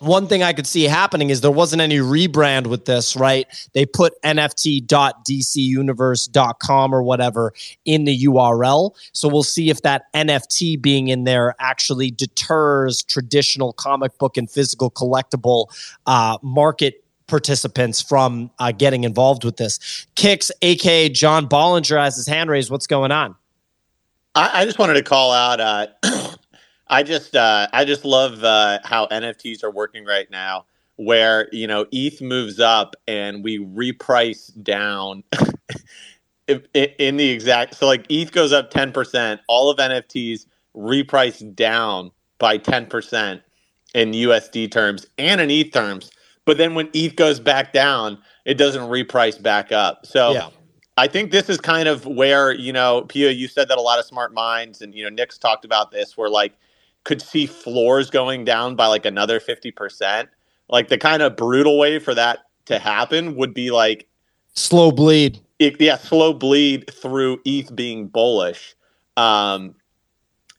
[0.00, 3.46] one thing I could see happening is there wasn't any rebrand with this, right?
[3.74, 7.52] They put nft.dcuniverse.com or whatever
[7.84, 8.96] in the URL.
[9.12, 14.50] So we'll see if that NFT being in there actually deters traditional comic book and
[14.50, 15.66] physical collectible
[16.06, 16.99] uh, market
[17.30, 20.06] participants from uh, getting involved with this.
[20.14, 22.70] Kicks, aka John Bollinger, has his hand raised.
[22.70, 23.36] What's going on?
[24.34, 25.60] I, I just wanted to call out.
[25.60, 25.86] Uh,
[26.88, 30.66] I just uh, I just love uh, how NFTs are working right now,
[30.96, 35.24] where you know ETH moves up and we reprice down.
[36.74, 42.10] in the exact so like ETH goes up ten percent, all of NFTs reprice down
[42.38, 43.40] by 10%
[43.94, 46.10] in USD terms and in ETH terms.
[46.50, 50.04] But then when ETH goes back down, it doesn't reprice back up.
[50.04, 50.48] So Yeah.
[50.96, 54.00] I think this is kind of where, you know, Pia, you said that a lot
[54.00, 56.54] of smart minds and, you know, Nick's talked about this where like
[57.04, 60.26] could see floors going down by like another 50%.
[60.68, 64.08] Like the kind of brutal way for that to happen would be like
[64.54, 65.38] Slow bleed.
[65.60, 68.74] it, yeah, slow bleed through ETH being bullish.
[69.16, 69.76] Um,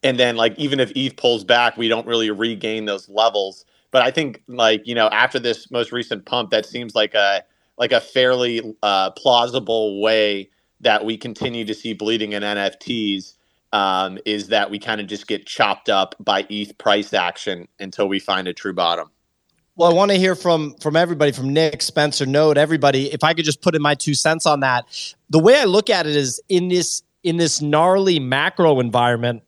[0.04, 3.66] and then like even if ETH pulls back, we don't really regain those levels.
[3.92, 7.44] But I think like you know after this most recent pump, that seems like a
[7.78, 10.50] like a fairly uh, plausible way
[10.82, 13.36] that we continue to see bleeding in NFTs.
[13.74, 18.10] Um, is that we kind of just get chopped up by ETH price action until
[18.10, 19.12] we find a true bottom.
[19.78, 23.12] Well, I want to hear from from everybody, from Nick, Spencer, Node, everybody.
[23.12, 24.86] If I could just put in my two cents on that,
[25.30, 29.44] the way I look at it is in this in this gnarly macro environment,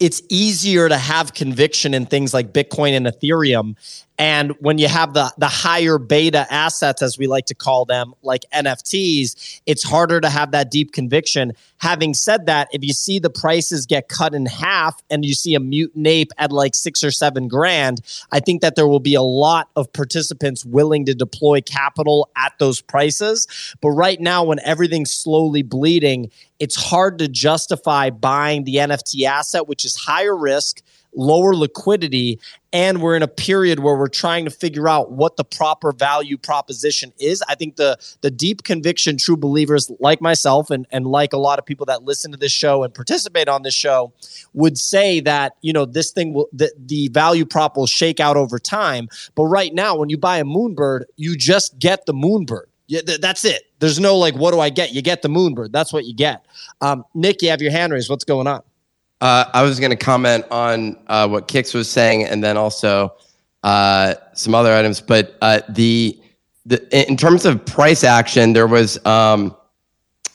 [0.00, 3.76] it's easier to have conviction in things like Bitcoin and Ethereum.
[4.20, 8.12] And when you have the the higher beta assets, as we like to call them,
[8.20, 11.52] like NFTs, it's harder to have that deep conviction.
[11.78, 15.54] Having said that, if you see the prices get cut in half and you see
[15.54, 19.14] a mutant ape at like six or seven grand, I think that there will be
[19.14, 23.46] a lot of participants willing to deploy capital at those prices.
[23.80, 29.66] But right now, when everything's slowly bleeding, it's hard to justify buying the NFT asset,
[29.66, 30.82] which is higher risk,
[31.14, 32.38] lower liquidity,
[32.72, 36.38] and we're in a period where we're trying to figure out what the proper value
[36.38, 37.42] proposition is.
[37.48, 41.58] I think the the deep conviction true believers like myself and, and like a lot
[41.58, 44.12] of people that listen to this show and participate on this show
[44.54, 48.36] would say that, you know, this thing will the, the value prop will shake out
[48.36, 49.08] over time.
[49.34, 52.66] But right now, when you buy a moonbird, you just get the moonbird.
[52.86, 53.62] Yeah, th- that's it.
[53.78, 54.92] There's no like, what do I get?
[54.92, 55.70] You get the moonbird.
[55.72, 56.44] That's what you get.
[56.80, 58.10] Um, Nick, you have your hand raised.
[58.10, 58.62] What's going on?
[59.20, 63.14] Uh, I was going to comment on uh, what Kix was saying, and then also
[63.62, 65.00] uh, some other items.
[65.00, 66.18] But uh, the
[66.66, 69.54] the in terms of price action, there was um,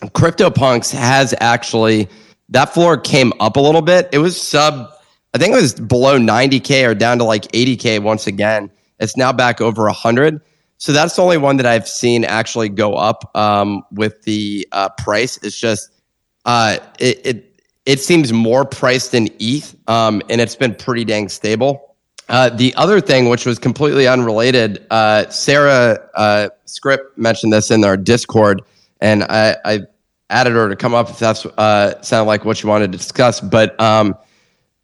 [0.03, 2.07] CryptoPunks has actually
[2.49, 4.09] that floor came up a little bit.
[4.11, 4.91] It was sub,
[5.33, 8.71] I think it was below 90k or down to like 80k once again.
[8.99, 10.41] It's now back over 100.
[10.77, 14.89] So that's the only one that I've seen actually go up um, with the uh,
[14.89, 15.39] price.
[15.41, 15.89] It's just
[16.45, 17.55] uh, it, it
[17.86, 21.95] it seems more priced than ETH, um, and it's been pretty dang stable.
[22.27, 27.83] Uh, the other thing, which was completely unrelated, uh, Sarah uh, Script mentioned this in
[27.86, 28.63] our Discord,
[28.99, 29.79] and I, I
[30.31, 33.39] added her to come up if that's uh, sounded like what you wanted to discuss.
[33.39, 34.15] But um,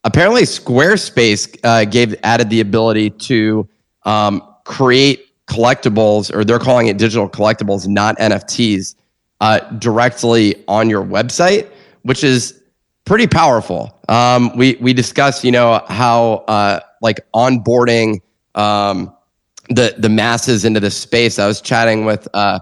[0.04, 3.68] apparently, Squarespace uh, gave added the ability to
[4.04, 8.94] um, create collectibles, or they're calling it digital collectibles, not NFTs,
[9.42, 11.68] uh, directly on your website,
[12.04, 12.61] which is
[13.12, 13.94] pretty powerful.
[14.08, 18.22] Um, we we discussed, you know, how uh, like onboarding
[18.56, 19.14] um,
[19.68, 21.38] the the masses into this space.
[21.38, 22.62] I was chatting with, uh,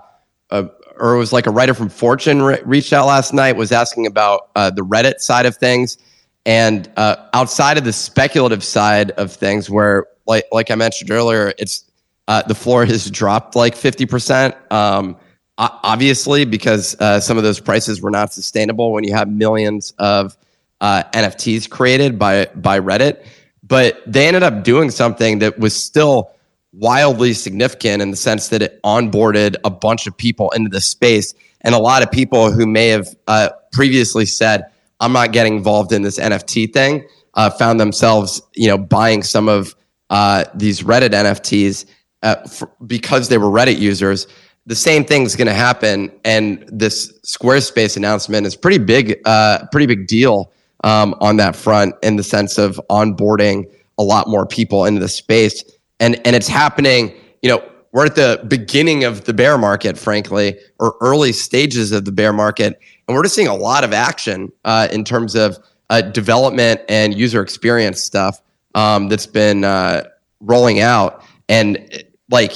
[0.50, 3.72] a, or it was like a writer from Fortune re- reached out last night, was
[3.72, 6.00] asking about uh, the Reddit side of things,
[6.48, 11.54] and uh, outside of the speculative side of things, where like like I mentioned earlier,
[11.60, 11.84] it's
[12.28, 14.56] uh, the floor has dropped like fifty percent.
[14.72, 15.16] Um,
[15.60, 20.38] obviously because uh, some of those prices were not sustainable when you have millions of
[20.82, 23.26] uh, NFTs created by by Reddit.
[23.64, 26.32] But they ended up doing something that was still
[26.74, 31.34] wildly significant in the sense that it onboarded a bunch of people into the space,
[31.62, 34.64] and a lot of people who may have uh, previously said,
[35.00, 39.48] "I'm not getting involved in this NFT thing," uh, found themselves, you know, buying some
[39.50, 39.76] of
[40.10, 41.86] uh, these Reddit NFTs
[42.24, 44.28] uh, f- because they were Reddit users
[44.70, 46.12] the same thing's going to happen.
[46.24, 50.52] And this Squarespace announcement is pretty big, uh, pretty big deal
[50.84, 53.66] um, on that front in the sense of onboarding
[53.98, 55.64] a lot more people into the space.
[56.00, 57.14] And and it's happening.
[57.42, 62.06] You know, we're at the beginning of the bear market, frankly, or early stages of
[62.06, 65.58] the bear market, and we're just seeing a lot of action uh, in terms of
[65.90, 68.42] uh, development and user experience stuff
[68.76, 70.04] um, that's been uh,
[70.40, 71.24] rolling out.
[71.50, 72.54] And like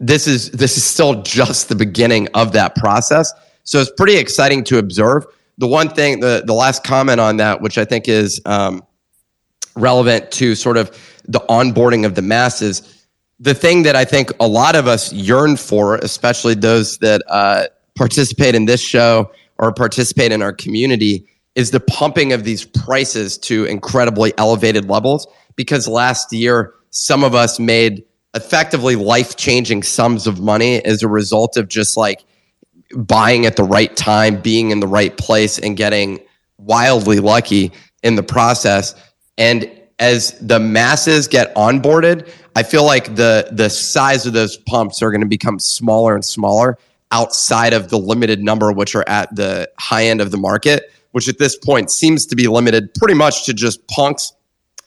[0.00, 3.32] this is this is still just the beginning of that process.
[3.64, 5.24] So it's pretty exciting to observe.
[5.60, 8.82] The one thing, the the last comment on that, which I think is um,
[9.76, 10.90] relevant to sort of
[11.28, 13.06] the onboarding of the masses,
[13.38, 17.66] the thing that I think a lot of us yearn for, especially those that uh,
[17.94, 23.36] participate in this show or participate in our community, is the pumping of these prices
[23.36, 25.26] to incredibly elevated levels.
[25.56, 28.02] Because last year, some of us made
[28.34, 32.24] effectively life changing sums of money as a result of just like
[32.96, 36.20] buying at the right time, being in the right place, and getting
[36.58, 37.72] wildly lucky.
[38.02, 38.94] in the process.
[39.36, 45.02] And as the masses get onboarded, I feel like the the size of those pumps
[45.02, 46.78] are going to become smaller and smaller
[47.12, 51.28] outside of the limited number which are at the high end of the market, which
[51.28, 54.32] at this point seems to be limited pretty much to just punks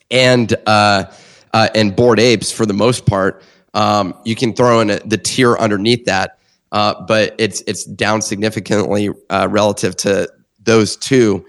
[0.10, 1.06] and uh,
[1.54, 3.43] uh, and bored apes for the most part.
[3.74, 6.38] Um, you can throw in a, the tier underneath that,
[6.74, 10.28] uh, but it's it's down significantly uh, relative to
[10.63, 11.45] those two.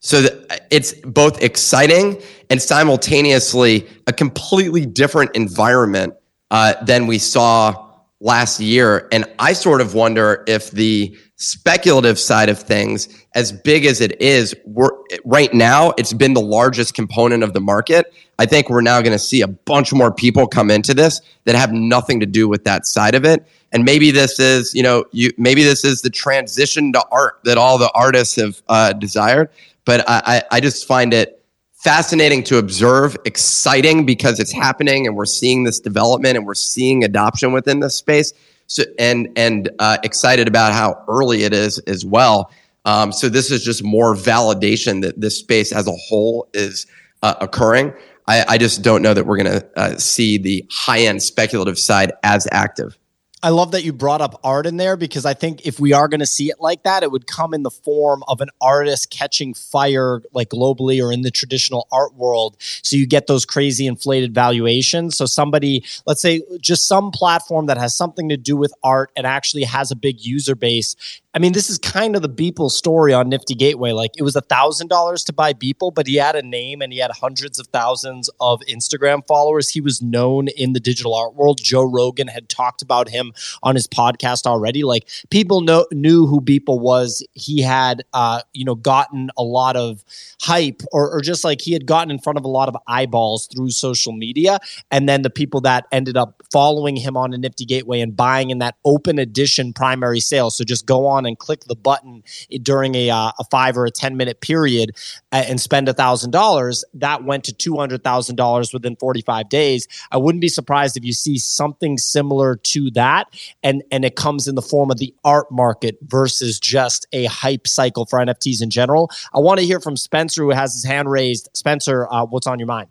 [0.00, 0.24] So
[0.70, 6.14] it's both exciting and simultaneously a completely different environment
[6.52, 7.87] uh, than we saw
[8.20, 9.08] last year.
[9.12, 14.20] And I sort of wonder if the speculative side of things, as big as it
[14.20, 14.90] is, we're,
[15.24, 18.12] right now, it's been the largest component of the market.
[18.40, 21.54] I think we're now going to see a bunch more people come into this that
[21.54, 23.46] have nothing to do with that side of it.
[23.72, 27.58] And maybe this is, you know, you maybe this is the transition to art that
[27.58, 29.50] all the artists have uh, desired.
[29.84, 31.37] But I, I just find it
[31.78, 37.04] fascinating to observe, exciting because it's happening and we're seeing this development and we're seeing
[37.04, 38.32] adoption within this space.
[38.66, 42.50] So and and uh, excited about how early it is as well.
[42.84, 46.86] Um, so this is just more validation that this space as a whole is
[47.22, 47.92] uh, occurring.
[48.26, 51.78] I, I, just don't know that we're going to uh, see the high end speculative
[51.78, 52.98] side as active.
[53.40, 56.08] I love that you brought up art in there because I think if we are
[56.08, 59.10] going to see it like that, it would come in the form of an artist
[59.10, 62.56] catching fire, like globally or in the traditional art world.
[62.58, 65.16] So you get those crazy inflated valuations.
[65.16, 69.24] So somebody, let's say, just some platform that has something to do with art and
[69.24, 70.96] actually has a big user base
[71.38, 73.92] I mean, this is kind of the Beeple story on Nifty Gateway.
[73.92, 76.92] Like it was a thousand dollars to buy Beeple, but he had a name and
[76.92, 79.68] he had hundreds of thousands of Instagram followers.
[79.68, 81.60] He was known in the digital art world.
[81.62, 83.32] Joe Rogan had talked about him
[83.62, 84.82] on his podcast already.
[84.82, 87.24] Like people know knew who Beeple was.
[87.34, 90.02] He had uh, you know, gotten a lot of
[90.40, 93.46] hype or, or just like he had gotten in front of a lot of eyeballs
[93.46, 94.58] through social media.
[94.90, 98.50] And then the people that ended up following him on a Nifty Gateway and buying
[98.50, 100.50] in that open edition primary sale.
[100.50, 102.22] So just go on on and click the button
[102.62, 104.90] during a, uh, a five or a 10 minute period
[105.32, 109.86] uh, and spend a thousand dollars, that went to $200,000 within 45 days.
[110.10, 113.28] I wouldn't be surprised if you see something similar to that.
[113.62, 117.66] And, and it comes in the form of the art market versus just a hype
[117.66, 119.10] cycle for NFTs in general.
[119.32, 121.48] I want to hear from Spencer, who has his hand raised.
[121.54, 122.88] Spencer, uh, what's on your mind?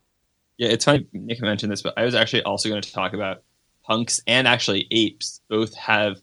[0.57, 3.43] Yeah, it's funny Nick mentioned this, but I was actually also going to talk about
[3.83, 6.19] punks and actually apes both have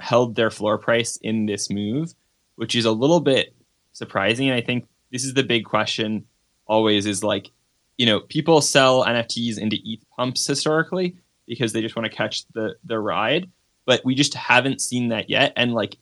[0.00, 2.14] held their floor price in this move,
[2.56, 3.54] which is a little bit
[3.92, 4.48] surprising.
[4.48, 6.24] And I think this is the big question
[6.66, 7.50] always is like,
[7.98, 11.16] you know, people sell NFTs into ETH pumps historically
[11.46, 13.50] because they just want to catch the the ride,
[13.86, 15.52] but we just haven't seen that yet.
[15.56, 15.96] And like,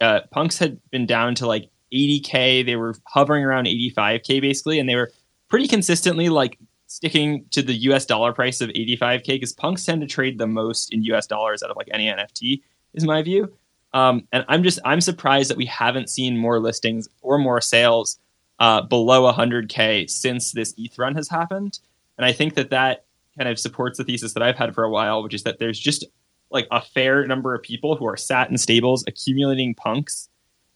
[0.00, 2.64] uh, punks had been down to like 80k.
[2.64, 5.12] They were hovering around 85k basically, and they were
[5.48, 10.06] pretty consistently like sticking to the US dollar price of 85k because punks tend to
[10.06, 12.62] trade the most in US dollars out of like any NFT
[12.94, 13.52] is my view.
[13.92, 18.18] Um, and I'm just I'm surprised that we haven't seen more listings or more sales
[18.58, 21.78] uh, below 100k since this ETH run has happened.
[22.18, 23.04] And I think that that
[23.36, 25.78] kind of supports the thesis that I've had for a while, which is that there's
[25.78, 26.04] just
[26.50, 30.28] like a fair number of people who are sat in stables accumulating punks,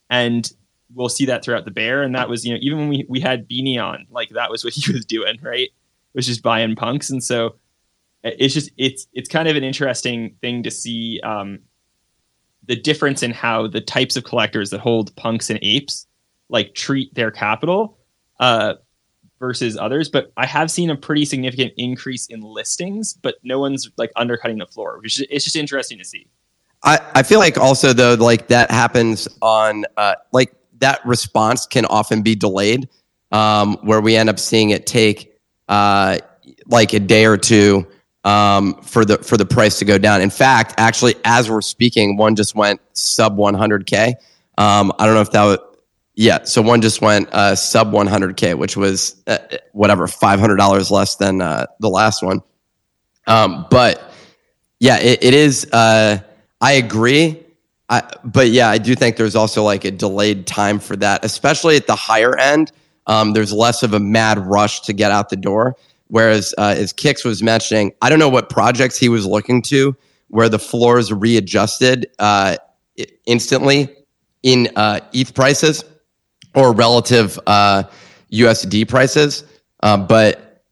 [0.09, 0.51] and
[0.93, 2.03] we'll see that throughout the bear.
[2.03, 4.63] And that was you know even when we we had Beanie on, like that was
[4.63, 5.69] what he was doing, right?
[5.69, 7.55] It was just buying punks, and so
[8.23, 11.59] it's just it's it's kind of an interesting thing to see um,
[12.69, 16.05] the difference in how the types of collectors that hold punks and apes
[16.49, 17.97] like treat their capital
[18.39, 18.75] uh,
[19.39, 20.07] versus others.
[20.07, 24.59] But I have seen a pretty significant increase in listings, but no one's like undercutting
[24.59, 24.99] the floor.
[25.01, 26.27] Which is, it's just interesting to see.
[26.83, 31.85] I, I feel like also though like that happens on uh, like that response can
[31.85, 32.87] often be delayed
[33.31, 35.35] um, where we end up seeing it take
[35.69, 36.19] uh,
[36.67, 37.87] like a day or two
[38.29, 40.21] um, for the for the price to go down.
[40.21, 44.13] In fact, actually, as we're speaking, one just went sub 100k.
[44.57, 45.57] Um, I don't know if that was
[46.13, 46.43] yeah.
[46.43, 49.39] So one just went uh, sub 100k, which was uh,
[49.71, 52.41] whatever five hundred dollars less than uh, the last one.
[53.25, 54.11] Um, but
[54.79, 55.65] yeah, it, it is.
[55.71, 56.19] Uh,
[56.61, 57.43] I agree.
[57.89, 61.75] I, but yeah, I do think there's also like a delayed time for that, especially
[61.75, 62.71] at the higher end.
[63.07, 65.75] Um, there's less of a mad rush to get out the door.
[66.09, 69.95] Whereas, uh, as Kix was mentioning, I don't know what projects he was looking to
[70.29, 72.55] where the floors readjusted uh,
[73.25, 73.89] instantly
[74.43, 75.83] in uh, ETH prices
[76.55, 77.83] or relative uh,
[78.31, 79.43] USD prices.
[79.81, 80.63] Um, but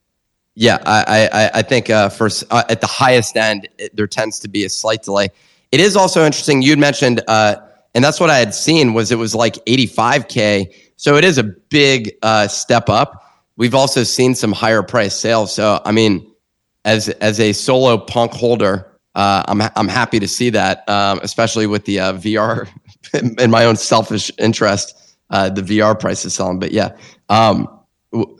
[0.55, 4.39] yeah, I, I, I think uh, for uh, at the highest end, it, there tends
[4.39, 5.29] to be a slight delay.
[5.71, 6.61] It is also interesting.
[6.61, 7.57] You'd mentioned, uh,
[7.93, 10.73] and that's what I had seen was it was like 85k.
[10.97, 12.11] So it is a big
[12.47, 13.23] step up.
[13.57, 15.53] We've also seen some higher price sales.
[15.53, 16.31] So I mean,
[16.85, 21.67] as as a solo punk holder, uh, I'm I'm happy to see that, um, especially
[21.67, 22.67] with the uh, VR.
[23.39, 26.59] in my own selfish interest, uh, the VR price is selling.
[26.59, 26.95] But yeah,
[27.29, 27.67] um,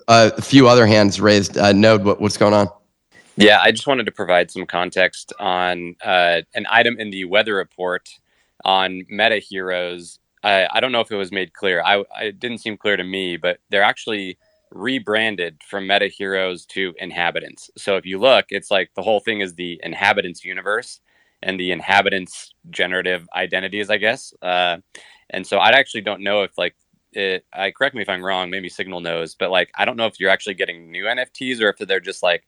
[0.07, 1.57] a few other hands raised.
[1.57, 2.67] Uh, Node, what, what's going on?
[3.35, 7.55] Yeah, I just wanted to provide some context on uh, an item in the weather
[7.55, 8.09] report
[8.65, 10.19] on Meta Heroes.
[10.43, 11.83] I, I don't know if it was made clear.
[11.83, 14.37] I, it didn't seem clear to me, but they're actually
[14.77, 17.69] rebranded from Meta Heroes to Inhabitants.
[17.77, 20.99] So if you look, it's like the whole thing is the Inhabitants universe
[21.41, 24.33] and the Inhabitants generative identities, I guess.
[24.41, 24.77] Uh,
[25.29, 26.75] and so I actually don't know if like
[27.13, 27.45] it.
[27.53, 28.49] I correct me if I'm wrong.
[28.49, 31.69] Maybe Signal knows, but like I don't know if you're actually getting new NFTs or
[31.69, 32.47] if they're just like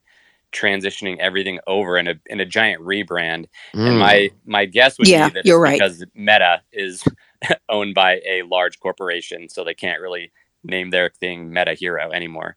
[0.52, 3.46] transitioning everything over in a in a giant rebrand.
[3.74, 3.88] Mm.
[3.88, 5.78] And my my guess would yeah, be that you're right.
[5.78, 7.04] because Meta is
[7.68, 12.56] owned by a large corporation, so they can't really name their thing Meta Hero anymore.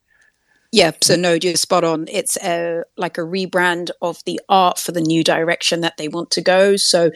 [0.71, 2.07] Yeah, so no, you're spot on.
[2.07, 6.31] It's a, like a rebrand of the art for the new direction that they want
[6.31, 6.77] to go.
[6.77, 7.11] So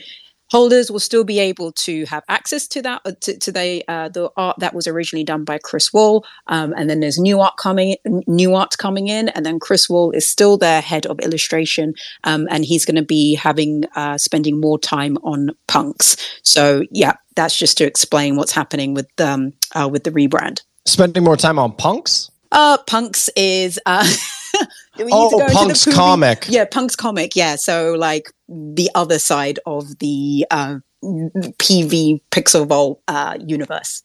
[0.50, 4.10] holders will still be able to have access to that uh, to, to the uh,
[4.10, 7.58] the art that was originally done by Chris Wahl, um, and then there's new art
[7.58, 7.96] coming
[8.28, 12.48] new art coming in, and then Chris Wahl is still their head of illustration, um,
[12.50, 16.18] and he's going to be having uh, spending more time on punks.
[16.44, 20.62] So yeah, that's just to explain what's happening with um, uh, with the rebrand.
[20.88, 22.32] Spending more time on punks.
[22.52, 24.08] Uh, punks is uh.
[25.00, 26.46] oh, Punk's comic.
[26.48, 27.36] Yeah, Punk's comic.
[27.36, 34.04] Yeah, so like the other side of the uh, PV Pixel Vault uh, universe.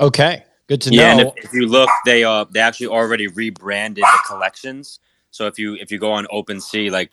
[0.00, 1.28] Okay, good to yeah, know.
[1.30, 5.00] And if, if, you look, they uh they actually already rebranded the collections.
[5.30, 7.10] So if you if you go on OpenSea, like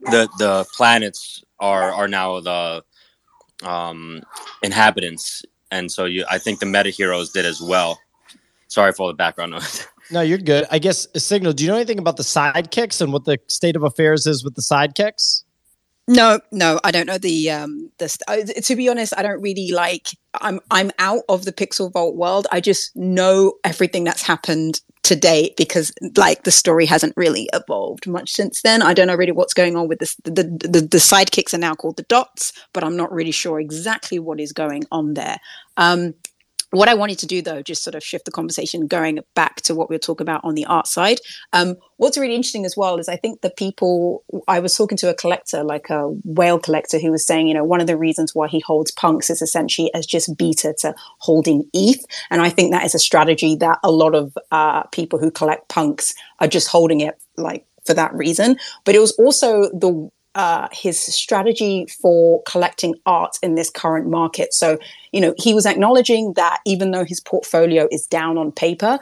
[0.00, 2.82] the the planets are are now the
[3.62, 4.22] um
[4.62, 8.00] inhabitants, and so you I think the meta heroes did as well.
[8.74, 9.86] Sorry for all the background noise.
[10.10, 10.66] No, you're good.
[10.70, 11.54] I guess Signal.
[11.54, 14.54] Do you know anything about the sidekicks and what the state of affairs is with
[14.54, 15.44] the sidekicks?
[16.06, 18.14] No, no, I don't know the um the.
[18.28, 20.08] Uh, to be honest, I don't really like.
[20.42, 22.46] I'm I'm out of the Pixel Vault world.
[22.52, 28.06] I just know everything that's happened to date because like the story hasn't really evolved
[28.06, 28.82] much since then.
[28.82, 30.16] I don't know really what's going on with this.
[30.24, 33.58] The the, the, the sidekicks are now called the dots, but I'm not really sure
[33.58, 35.38] exactly what is going on there.
[35.78, 36.12] Um,
[36.76, 39.74] what I wanted to do, though, just sort of shift the conversation going back to
[39.74, 41.18] what we were talking about on the art side.
[41.52, 45.10] Um, what's really interesting as well is I think the people, I was talking to
[45.10, 48.34] a collector, like a whale collector, who was saying, you know, one of the reasons
[48.34, 52.04] why he holds punks is essentially as just beta to holding ETH.
[52.30, 55.68] And I think that is a strategy that a lot of uh, people who collect
[55.68, 58.56] punks are just holding it like for that reason.
[58.84, 64.52] But it was also the uh, his strategy for collecting art in this current market.
[64.52, 64.78] So,
[65.14, 68.98] you know, he was acknowledging that even though his portfolio is down on paper,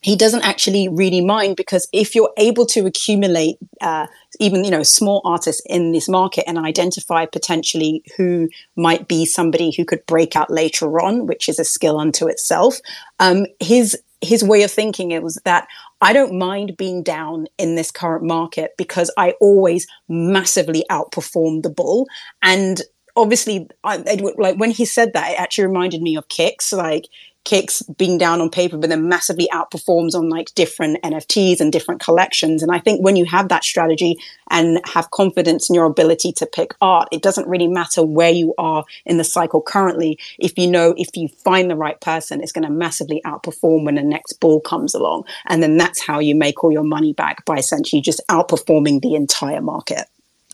[0.00, 4.06] he doesn't actually really mind because if you're able to accumulate uh,
[4.38, 9.72] even you know small artists in this market and identify potentially who might be somebody
[9.72, 12.76] who could break out later on which is a skill unto itself
[13.18, 15.68] um, his his way of thinking it was that
[16.00, 21.70] I don't mind being down in this current market because I always massively outperform the
[21.70, 22.08] bull.
[22.42, 22.82] And
[23.16, 23.96] obviously, I,
[24.36, 26.72] like when he said that, it actually reminded me of kicks.
[26.72, 27.06] Like
[27.44, 32.00] kicks being down on paper, but then massively outperforms on like different NFTs and different
[32.00, 32.62] collections.
[32.62, 34.16] And I think when you have that strategy
[34.50, 38.54] and have confidence in your ability to pick art, it doesn't really matter where you
[38.58, 40.18] are in the cycle currently.
[40.38, 43.96] If you know, if you find the right person, it's going to massively outperform when
[43.96, 45.24] the next bull comes along.
[45.46, 49.14] And then that's how you make all your money back by essentially just outperforming the
[49.14, 50.06] entire market.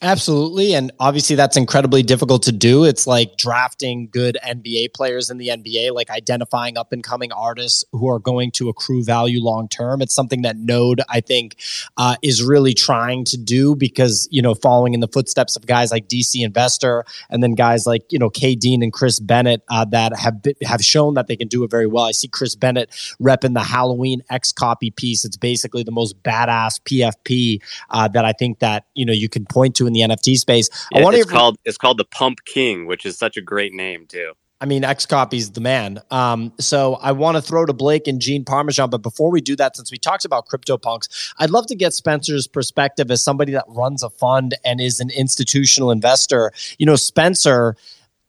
[0.03, 0.75] Absolutely.
[0.75, 2.85] And obviously, that's incredibly difficult to do.
[2.85, 7.85] It's like drafting good NBA players in the NBA, like identifying up and coming artists
[7.93, 10.01] who are going to accrue value long term.
[10.01, 11.57] It's something that Node, I think,
[11.99, 15.91] uh, is really trying to do because, you know, following in the footsteps of guys
[15.91, 19.85] like DC Investor and then guys like, you know, K Dean and Chris Bennett uh,
[19.87, 22.05] that have, been, have shown that they can do it very well.
[22.05, 22.89] I see Chris Bennett
[23.21, 25.27] repping the Halloween XCOPY piece.
[25.27, 29.45] It's basically the most badass PFP uh, that I think that, you know, you can
[29.45, 30.69] point to in the NFT space.
[30.95, 34.33] I it's called it's called the Pump King, which is such a great name too.
[34.63, 36.01] I mean, XCOPY's the man.
[36.11, 38.91] Um, so I want to throw to Blake and Gene Parmesan.
[38.91, 42.47] But before we do that, since we talked about CryptoPunks, I'd love to get Spencer's
[42.47, 46.53] perspective as somebody that runs a fund and is an institutional investor.
[46.79, 47.75] You know, Spencer,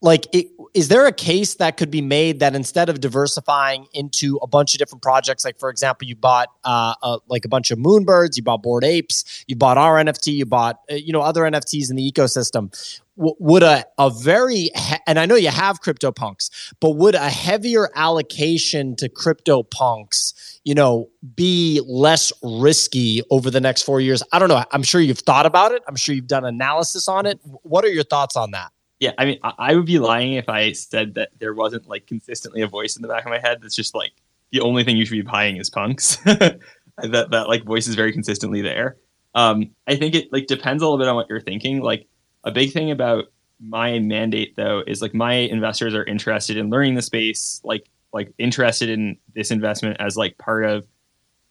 [0.01, 4.38] like it, is there a case that could be made that instead of diversifying into
[4.41, 7.72] a bunch of different projects like for example you bought uh, a, like a bunch
[7.72, 11.22] of moonbirds you bought bored apes you bought our nft you bought uh, you know
[11.22, 12.72] other nfts in the ecosystem
[13.17, 17.15] w- would a, a very he- and i know you have crypto punks but would
[17.15, 23.99] a heavier allocation to crypto punks you know, be less risky over the next four
[23.99, 24.22] years?
[24.32, 24.63] I don't know.
[24.72, 25.82] I'm sure you've thought about it.
[25.88, 27.39] I'm sure you've done analysis on it.
[27.43, 28.72] What are your thoughts on that?
[29.01, 32.61] Yeah, I mean, I would be lying if I said that there wasn't like consistently
[32.61, 34.11] a voice in the back of my head that's just like
[34.51, 36.17] the only thing you should be buying is punks.
[36.25, 36.59] that
[37.01, 38.97] that like voice is very consistently there.
[39.33, 41.81] Um, I think it like depends a little bit on what you're thinking.
[41.81, 42.05] Like
[42.43, 43.25] a big thing about
[43.59, 48.31] my mandate though is like my investors are interested in learning the space, like like
[48.37, 50.85] interested in this investment as like part of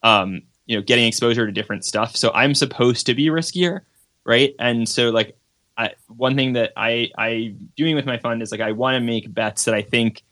[0.05, 2.17] um, you know getting exposure to different stuff.
[2.17, 3.81] So I'm supposed to be riskier,
[4.25, 4.55] right?
[4.61, 5.37] And so like
[5.81, 9.01] I, one thing that I I doing with my fund is like I want to
[9.01, 10.23] make bets that I think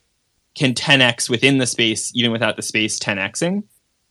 [0.54, 3.62] can 10x within the space even without the space 10xing.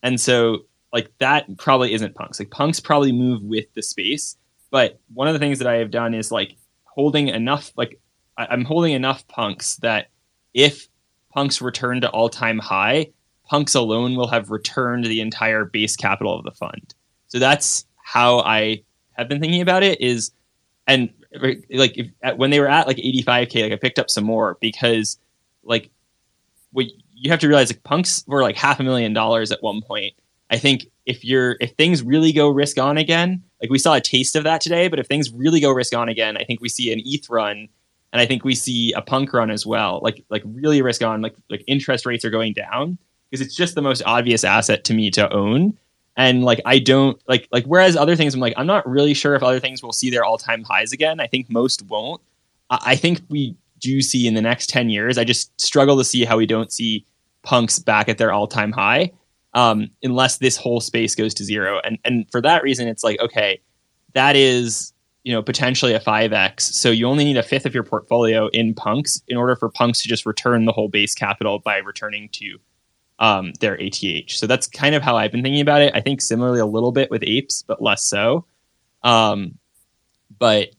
[0.02, 2.40] And so like that probably isn't punks.
[2.40, 4.36] Like punks probably move with the space.
[4.72, 8.00] But one of the things that I have done is like holding enough like
[8.36, 10.08] I, I'm holding enough punks that
[10.56, 10.88] if
[11.32, 13.12] punks return to all time high,
[13.46, 16.96] punks alone will have returned the entire base capital of the fund.
[17.28, 18.82] So that's how I
[19.12, 20.32] have been thinking about it is
[20.88, 24.58] and like if, when they were at like 85k like i picked up some more
[24.62, 25.18] because
[25.64, 25.92] like
[26.72, 29.82] what you have to realize like punks were like half a million dollars at one
[29.82, 30.14] point.
[30.50, 34.02] I think if you're if things really go risk on again like we saw a
[34.02, 36.70] taste of that today but if things really go risk on again i think we
[36.70, 37.68] see an eth run
[38.12, 41.22] and i think we see a punk run as well like like really risk on
[41.22, 42.98] like like interest rates are going down
[43.30, 45.78] because it's just the most obvious asset to me to own
[46.18, 49.36] and like I don't like like whereas other things I'm like I'm not really sure
[49.36, 51.20] if other things will see their all time highs again.
[51.20, 52.22] I think most won't.
[52.70, 55.18] I, I think we do see in the next ten years.
[55.18, 57.06] I just struggle to see how we don't see
[57.44, 59.12] punks back at their all time high
[59.54, 61.80] um, unless this whole space goes to zero.
[61.84, 63.62] And and for that reason, it's like okay,
[64.14, 64.94] that is
[65.24, 68.74] you know potentially a 5x so you only need a fifth of your portfolio in
[68.74, 72.58] punks in order for punks to just return the whole base capital by returning to
[73.20, 74.30] um, their ATH.
[74.32, 75.94] So that's kind of how I've been thinking about it.
[75.96, 78.46] I think similarly a little bit with apes, but less so.
[79.04, 79.58] Um,
[80.40, 80.70] but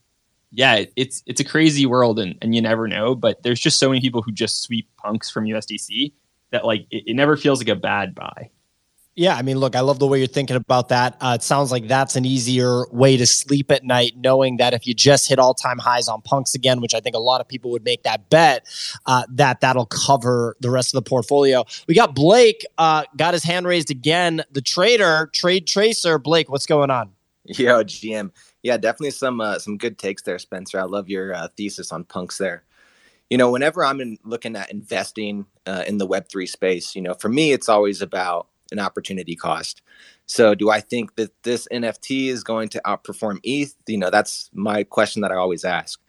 [0.51, 3.15] yeah, it's it's a crazy world, and, and you never know.
[3.15, 6.13] But there's just so many people who just sweep punks from USDC
[6.51, 8.51] that like it, it never feels like a bad buy.
[9.19, 11.17] Yeah, I mean, look, I love the way you're thinking about that.
[11.21, 14.87] Uh, it sounds like that's an easier way to sleep at night, knowing that if
[14.87, 17.49] you just hit all time highs on punks again, which I think a lot of
[17.49, 18.65] people would make that bet,
[19.07, 21.65] uh, that that'll cover the rest of the portfolio.
[21.89, 24.45] We got Blake, uh, got his hand raised again.
[24.53, 27.11] The trader, trade tracer, Blake, what's going on?
[27.45, 28.31] Yo, GM,
[28.63, 30.79] yeah, definitely some uh, some good takes there, Spencer.
[30.79, 32.63] I love your uh, thesis on punks there
[33.31, 37.13] you know whenever i'm in, looking at investing uh, in the web3 space you know
[37.13, 39.83] for me it's always about an opportunity cost.
[40.27, 43.75] So, do I think that this NFT is going to outperform ETH?
[43.87, 46.01] You know, that's my question that I always ask.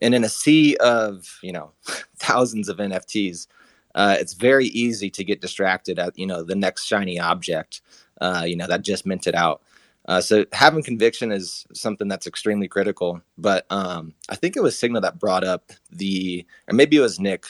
[0.00, 1.72] And in a sea of you know
[2.18, 3.46] thousands of NFTs,
[3.94, 7.80] uh, it's very easy to get distracted at you know the next shiny object,
[8.20, 9.62] uh, you know that just minted out.
[10.06, 13.22] Uh, so having conviction is something that's extremely critical.
[13.38, 17.20] But um, I think it was Signal that brought up the, or maybe it was
[17.20, 17.46] Nick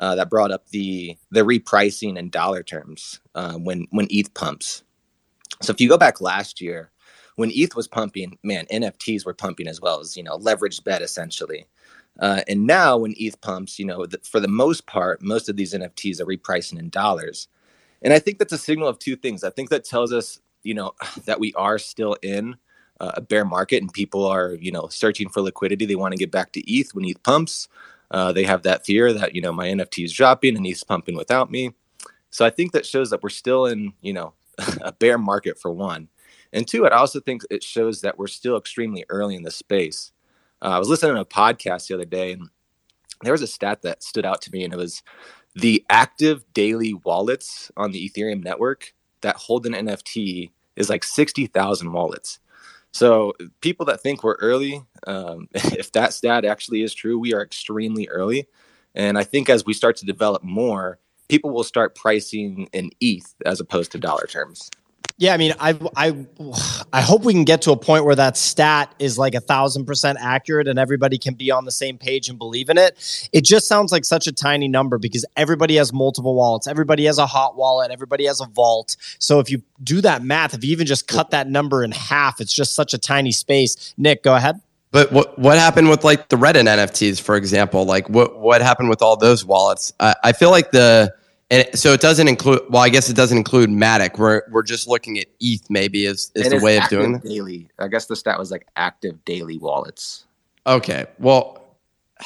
[0.00, 4.82] uh, that brought up the the repricing in dollar terms uh, when when ETH pumps.
[5.62, 6.90] So if you go back last year,
[7.36, 11.02] when ETH was pumping, man, NFTs were pumping as well as you know leveraged bet
[11.02, 11.66] essentially.
[12.18, 15.56] Uh, and now when ETH pumps, you know, the, for the most part, most of
[15.56, 17.48] these NFTs are repricing in dollars.
[18.02, 19.44] And I think that's a signal of two things.
[19.44, 20.92] I think that tells us, you know,
[21.26, 22.56] that we are still in
[23.00, 25.86] uh, a bear market and people are, you know, searching for liquidity.
[25.86, 27.68] They want to get back to ETH when ETH pumps.
[28.10, 31.16] Uh, they have that fear that you know my NFT is dropping and he's pumping
[31.16, 31.72] without me.
[32.30, 34.34] So I think that shows that we're still in you know
[34.82, 36.08] a bear market for one,
[36.52, 40.12] and two, I also think it shows that we're still extremely early in the space.
[40.62, 42.50] Uh, I was listening to a podcast the other day, and
[43.22, 45.02] there was a stat that stood out to me, and it was
[45.54, 51.46] the active daily wallets on the Ethereum network that hold an NFT is like sixty
[51.46, 52.40] thousand wallets.
[52.92, 57.42] So people that think we're early, um, if that stat actually is true, we are
[57.42, 58.48] extremely early.
[58.94, 63.34] And I think as we start to develop more, people will start pricing in ETH
[63.46, 64.70] as opposed to dollar terms.
[65.20, 66.26] Yeah, I mean, I I
[66.94, 69.84] I hope we can get to a point where that stat is like a thousand
[69.84, 73.28] percent accurate and everybody can be on the same page and believe in it.
[73.30, 77.18] It just sounds like such a tiny number because everybody has multiple wallets, everybody has
[77.18, 78.96] a hot wallet, everybody has a vault.
[79.18, 82.40] So if you do that math, if you even just cut that number in half,
[82.40, 83.92] it's just such a tiny space.
[83.98, 84.58] Nick, go ahead.
[84.90, 87.84] But what what happened with like the Reddit NFTs, for example?
[87.84, 89.92] Like what what happened with all those wallets?
[90.00, 91.12] I, I feel like the
[91.50, 92.62] and so it doesn't include.
[92.70, 94.18] Well, I guess it doesn't include Matic.
[94.18, 95.68] We're we're just looking at ETH.
[95.68, 97.22] Maybe is is the way of doing it.
[97.24, 97.68] Daily.
[97.78, 100.26] I guess the stat was like active daily wallets.
[100.66, 101.06] Okay.
[101.18, 101.76] Well,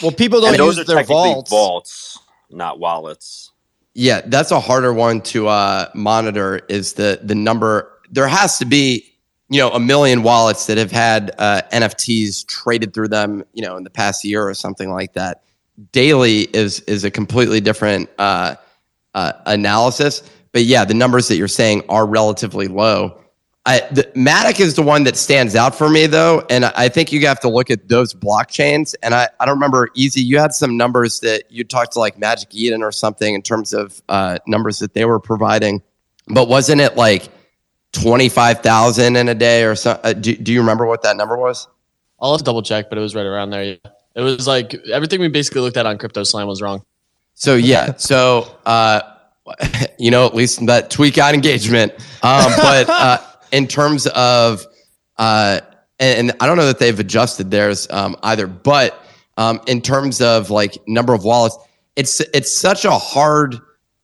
[0.02, 1.50] well, people don't use their vaults.
[1.50, 2.18] vaults,
[2.50, 3.52] not wallets.
[3.94, 6.60] Yeah, that's a harder one to uh, monitor.
[6.68, 7.90] Is the the number?
[8.10, 9.10] There has to be
[9.48, 13.78] you know a million wallets that have had uh, NFTs traded through them, you know,
[13.78, 15.42] in the past year or something like that.
[15.92, 18.56] Daily is is a completely different uh,
[19.14, 23.20] uh, analysis, but yeah, the numbers that you're saying are relatively low.
[23.66, 27.12] I, the, Matic is the one that stands out for me though, and I think
[27.12, 28.94] you have to look at those blockchains.
[29.02, 30.20] And I, I don't remember easy.
[30.20, 33.72] You had some numbers that you talked to like Magic Eden or something in terms
[33.72, 35.82] of uh, numbers that they were providing,
[36.28, 37.30] but wasn't it like
[37.92, 39.98] twenty five thousand in a day or so?
[40.04, 41.66] Uh, do, do you remember what that number was?
[42.20, 43.78] I'll have to double check, but it was right around there.
[44.14, 46.84] It was like everything we basically looked at on Crypto Slam was wrong.
[47.34, 49.00] So yeah, so uh,
[49.98, 51.92] you know, at least that tweak got engagement.
[52.22, 53.18] Um, but uh,
[53.52, 54.64] in terms of,
[55.18, 55.60] uh,
[55.98, 58.98] and, and, I don't know that they've adjusted theirs um, either, but
[59.36, 61.56] um, in terms of like number of wallets,
[61.96, 63.56] it's it's such a hard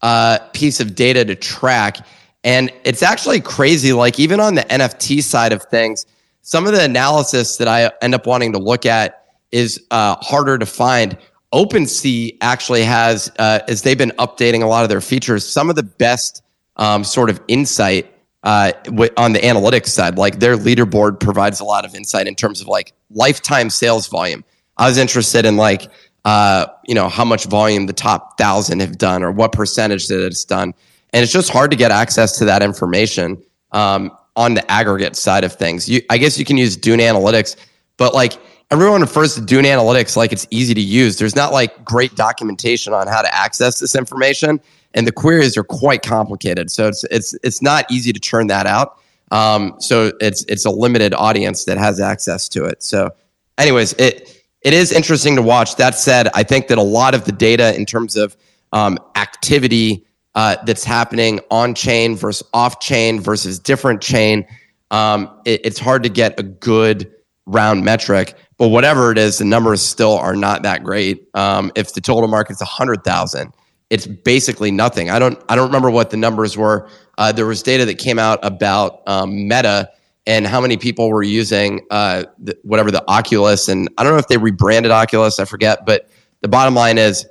[0.02, 2.06] uh, piece of data to track,
[2.44, 3.92] and it's actually crazy.
[3.92, 6.06] Like even on the NFT side of things,
[6.42, 10.58] some of the analysis that I end up wanting to look at is uh, harder
[10.58, 11.16] to find.
[11.52, 15.76] OpenSea actually has, uh, as they've been updating a lot of their features, some of
[15.76, 16.42] the best
[16.76, 18.72] um, sort of insight uh,
[19.16, 20.16] on the analytics side.
[20.16, 24.44] Like their leaderboard provides a lot of insight in terms of like lifetime sales volume.
[24.76, 25.88] I was interested in like,
[26.24, 30.24] uh, you know, how much volume the top thousand have done or what percentage that
[30.24, 30.72] it's done.
[31.12, 33.42] And it's just hard to get access to that information
[33.72, 35.88] um, on the aggregate side of things.
[35.88, 37.56] You, I guess you can use Dune Analytics,
[37.96, 38.34] but like
[38.70, 41.18] everyone refers to Dune Analytics like it's easy to use.
[41.18, 44.60] There's not like great documentation on how to access this information
[44.94, 46.70] and the queries are quite complicated.
[46.70, 48.98] So it's it's it's not easy to churn that out.
[49.30, 52.82] Um, so it's it's a limited audience that has access to it.
[52.82, 53.10] So,
[53.58, 55.76] anyways, it it is interesting to watch.
[55.76, 58.36] That said, I think that a lot of the data in terms of
[58.72, 60.04] um, activity
[60.34, 64.46] uh, that's happening on chain versus off chain versus different chain,
[64.90, 67.12] um, it, it's hard to get a good
[67.46, 68.34] round metric.
[68.60, 71.26] But whatever it is, the numbers still are not that great.
[71.32, 73.54] Um, if the total market's a hundred thousand,
[73.88, 75.08] it's basically nothing.
[75.08, 76.86] I don't I don't remember what the numbers were.
[77.16, 79.88] Uh, there was data that came out about um, Meta
[80.26, 84.18] and how many people were using uh, the, whatever the Oculus, and I don't know
[84.18, 85.38] if they rebranded Oculus.
[85.38, 86.10] I forget, but
[86.42, 87.26] the bottom line is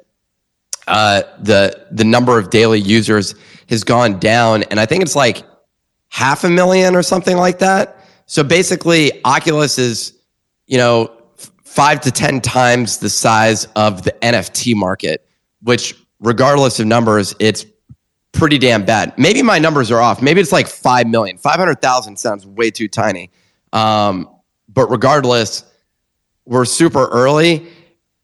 [0.88, 3.36] uh, the the number of daily users
[3.68, 5.44] has gone down, and I think it's like
[6.08, 8.04] half a million or something like that.
[8.26, 10.18] So basically, Oculus is
[10.66, 11.16] you know
[11.70, 15.26] five to ten times the size of the NFT market,
[15.62, 17.66] which regardless of numbers, it's
[18.32, 19.18] pretty damn bad.
[19.18, 20.22] Maybe my numbers are off.
[20.22, 21.38] Maybe it's like 5 million.
[21.38, 23.32] 500,000 sounds way too tiny.
[23.72, 24.30] Um,
[24.68, 25.64] but regardless,
[26.46, 27.68] we're super early.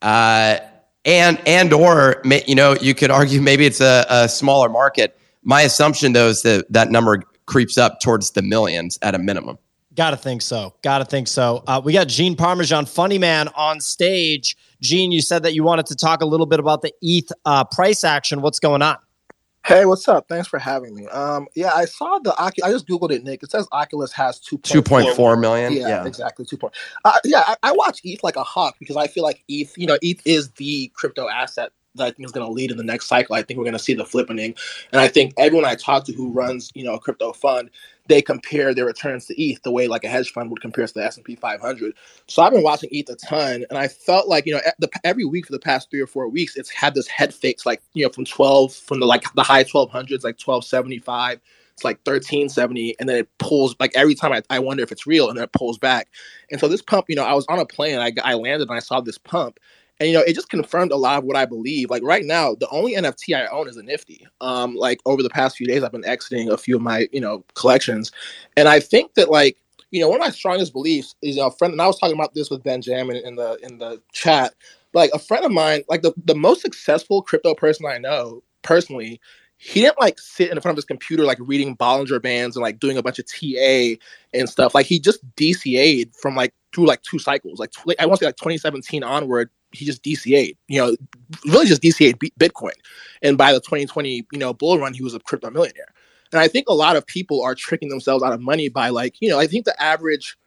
[0.01, 0.57] Uh,
[1.05, 5.17] and and or you know you could argue maybe it's a, a smaller market.
[5.43, 9.59] My assumption though is that that number creeps up towards the millions at a minimum.
[9.95, 10.75] Got to think so.
[10.81, 11.63] Got to think so.
[11.65, 14.57] Uh, we got Gene Parmesan, funny man, on stage.
[14.81, 17.63] Gene, you said that you wanted to talk a little bit about the ETH uh,
[17.63, 18.41] price action.
[18.41, 18.97] What's going on?
[19.65, 20.27] Hey, what's up?
[20.27, 21.07] Thanks for having me.
[21.07, 23.41] Um, yeah, I saw the I just googled it, Nick.
[23.41, 25.73] It says Oculus has two two point four million.
[25.73, 26.75] Yeah, yeah, exactly two point.
[27.03, 29.87] Uh, yeah, I, I watch ETH like a hawk because I feel like ETH, you
[29.87, 32.83] know, ETH is the crypto asset that I think is going to lead in the
[32.83, 33.33] next cycle.
[33.33, 34.55] I think we're going to see the flippening,
[34.91, 37.71] and I think everyone I talk to who runs, you know, a crypto fund,
[38.07, 40.93] they compare their returns to ETH the way like a hedge fund would compare to
[40.93, 41.93] the S and P 500.
[42.27, 45.25] So I've been watching ETH a ton, and I felt like you know the, every
[45.25, 48.03] week for the past three or four weeks, it's had this head fakes like you
[48.05, 51.39] know from 12 from the like the high 1200s like 1275
[51.73, 55.07] it's like 1370 and then it pulls like every time I, I wonder if it's
[55.07, 56.07] real and then it pulls back
[56.51, 58.77] and so this pump you know i was on a plane I, I landed and
[58.77, 59.59] i saw this pump
[59.99, 62.55] and you know it just confirmed a lot of what i believe like right now
[62.55, 65.83] the only nft i own is a nifty um like over the past few days
[65.83, 68.11] i've been exiting a few of my you know collections
[68.57, 69.57] and i think that like
[69.91, 71.99] you know one of my strongest beliefs is you know, a friend and i was
[71.99, 74.53] talking about this with benjamin in the in the chat
[74.93, 79.19] like a friend of mine like the, the most successful crypto person i know personally
[79.57, 82.79] he didn't like sit in front of his computer like reading Bollinger Bands and like
[82.79, 83.95] doing a bunch of TA
[84.33, 84.75] and stuff.
[84.75, 87.57] Like he just DCA'd from like through like two cycles.
[87.57, 90.57] Like tw- I want to say like 2017 onward, he just DCA'd.
[90.67, 90.95] You know,
[91.45, 92.73] really just DCA'd Bitcoin.
[93.21, 95.93] And by the 2020 you know bull run, he was a crypto millionaire.
[96.31, 99.21] And I think a lot of people are tricking themselves out of money by like
[99.21, 100.37] you know I think the average,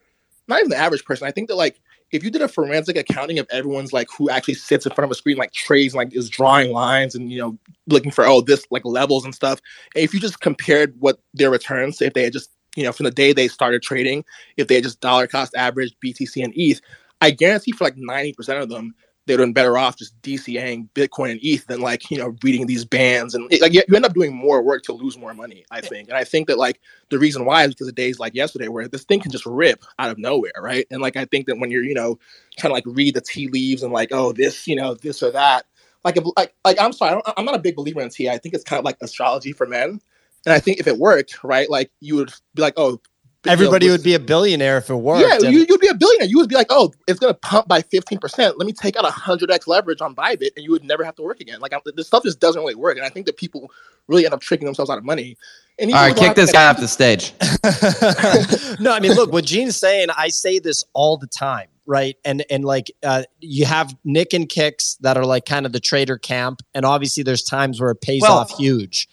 [0.47, 1.27] not even the average person.
[1.27, 1.81] I think that like
[2.11, 5.11] if you did a forensic accounting of everyone's like who actually sits in front of
[5.11, 8.66] a screen like trades like is drawing lines and you know looking for oh this
[8.70, 9.61] like levels and stuff
[9.95, 13.05] and if you just compared what their returns if they had just you know from
[13.05, 14.24] the day they started trading
[14.57, 16.81] if they had just dollar cost average btc and eth
[17.20, 18.95] i guarantee for like 90% of them
[19.28, 22.84] they'd been better off just DCAing Bitcoin and ETH than like you know reading these
[22.84, 25.64] bans and like you end up doing more work to lose more money.
[25.70, 26.80] I think, and I think that like
[27.10, 29.84] the reason why is because of days like yesterday where this thing can just rip
[29.98, 30.86] out of nowhere, right?
[30.90, 32.18] And like I think that when you're you know
[32.56, 35.30] trying to like read the tea leaves and like oh this you know this or
[35.30, 35.66] that,
[36.05, 38.30] like if like like I'm sorry, I am not a big believer in tea.
[38.30, 40.00] I think it's kind of like astrology for men,
[40.46, 43.00] and I think if it worked, right, like you would be like oh
[43.48, 45.42] Everybody you would be a billionaire if it worked.
[45.42, 46.28] Yeah, you, would be a billionaire.
[46.28, 48.38] You would be like, oh, it's going to pump by 15%.
[48.38, 51.40] Let me take out 100x leverage on Bybit and you would never have to work
[51.40, 51.60] again.
[51.60, 52.96] Like, I'm, this stuff just doesn't really work.
[52.96, 53.70] And I think that people
[54.06, 55.36] really end up tricking themselves out of money.
[55.78, 57.32] And All right, kick this guy off the stage.
[58.80, 62.16] no, I mean, look, what Gene's saying, I say this all the time right?
[62.24, 65.81] And and like uh, you have Nick and Kicks that are like kind of the
[65.81, 69.09] trader camp, and obviously there's times where it pays well, off huge.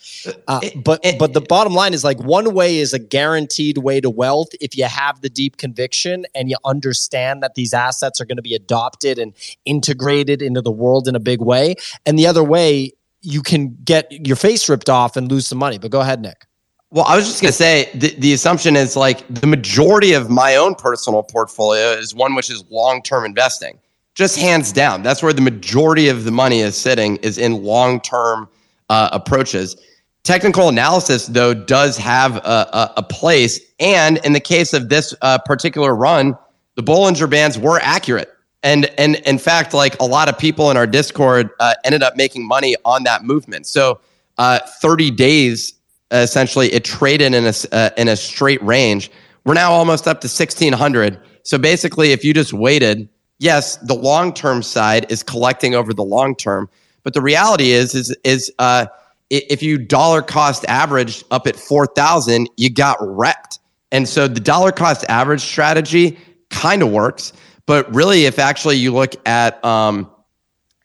[0.47, 4.01] Uh, but it, but the bottom line is like one way is a guaranteed way
[4.01, 8.25] to wealth if you have the deep conviction and you understand that these assets are
[8.25, 9.33] going to be adopted and
[9.63, 11.75] integrated into the world in a big way,
[12.05, 12.91] and the other way
[13.21, 15.79] you can get your face ripped off and lose some money.
[15.79, 16.45] But go ahead, Nick.
[16.91, 20.29] Well, I was just going to say the, the assumption is like the majority of
[20.29, 23.79] my own personal portfolio is one which is long term investing,
[24.13, 25.03] just hands down.
[25.03, 28.47] That's where the majority of the money is sitting, is in long term
[28.89, 29.75] uh, approaches.
[30.23, 32.39] Technical analysis, though, does have a,
[32.73, 33.59] a, a, place.
[33.79, 36.35] And in the case of this uh, particular run,
[36.73, 38.31] the Bollinger Bands were accurate.
[38.63, 42.17] And, and in fact, like a lot of people in our Discord uh, ended up
[42.17, 43.67] making money on that movement.
[43.67, 43.99] So
[44.39, 45.74] uh, 30 days
[46.11, 49.11] essentially it traded in a uh, in a straight range.
[49.45, 51.19] We're now almost up to 1600.
[51.43, 53.07] So basically, if you just waited,
[53.39, 56.69] yes, the long term side is collecting over the long term,
[57.03, 58.87] but the reality is is is uh,
[59.29, 63.59] if you dollar cost average up at 4,000, you got wrecked.
[63.91, 66.17] And so the dollar cost average strategy
[66.49, 67.33] kind of works,
[67.65, 70.09] but really, if actually you look at um,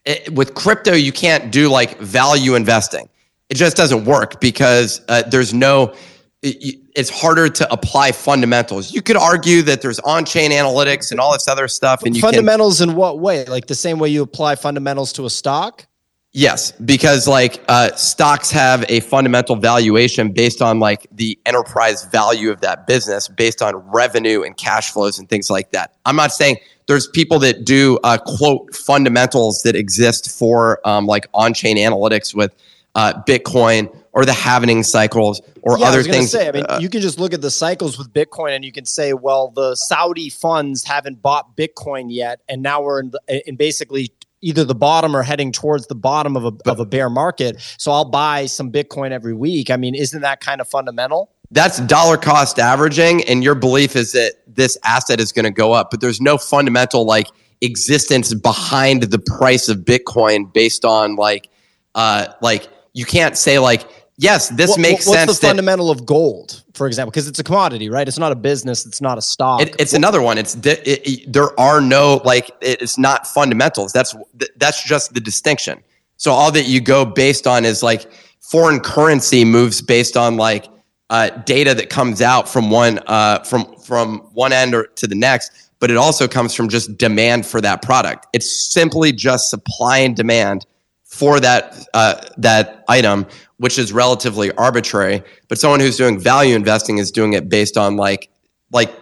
[0.06, 3.08] it, with crypto, you can't do like value investing
[3.50, 5.94] it just doesn't work because uh, there's no
[6.42, 8.94] it's harder to apply fundamentals.
[8.94, 12.90] You could argue that there's on-chain analytics and all this other stuff, and fundamentals can,
[12.90, 13.44] in what way?
[13.44, 15.86] Like the same way you apply fundamentals to a stock?
[16.32, 22.50] Yes, because like uh, stocks have a fundamental valuation based on like the enterprise value
[22.50, 25.96] of that business, based on revenue and cash flows and things like that.
[26.06, 26.56] I'm not saying
[26.86, 32.54] there's people that do uh, quote fundamentals that exist for um, like on-chain analytics with
[32.94, 36.30] uh, Bitcoin or the halvening cycles or yeah, other things.
[36.30, 38.72] Say, I mean, uh, you can just look at the cycles with Bitcoin and you
[38.72, 43.48] can say, well, the Saudi funds haven't bought Bitcoin yet, and now we're in, the,
[43.48, 44.12] in basically
[44.42, 47.60] either the bottom or heading towards the bottom of a, but, of a bear market.
[47.76, 49.70] So I'll buy some Bitcoin every week.
[49.70, 51.30] I mean, isn't that kind of fundamental?
[51.50, 55.72] That's dollar cost averaging, and your belief is that this asset is going to go
[55.72, 57.26] up, but there's no fundamental like
[57.60, 61.48] existence behind the price of Bitcoin based on like
[61.94, 65.28] uh like you can't say like, yes, this what, makes what's sense.
[65.28, 67.10] What's the that, fundamental of gold, for example?
[67.10, 68.06] Because it's a commodity, right?
[68.06, 68.86] It's not a business.
[68.86, 69.62] It's not a stock.
[69.62, 70.38] It, it's another one.
[70.38, 73.92] It's it, it, there are no like it's not fundamentals.
[73.92, 74.14] That's
[74.56, 75.82] that's just the distinction.
[76.16, 78.10] So all that you go based on is like
[78.40, 80.68] foreign currency moves based on like
[81.08, 85.14] uh, data that comes out from one uh, from from one end or to the
[85.14, 88.26] next, but it also comes from just demand for that product.
[88.32, 90.66] It's simply just supply and demand
[91.10, 93.26] for that uh, that item,
[93.58, 95.22] which is relatively arbitrary.
[95.48, 98.30] But someone who's doing value investing is doing it based on like
[98.72, 98.94] like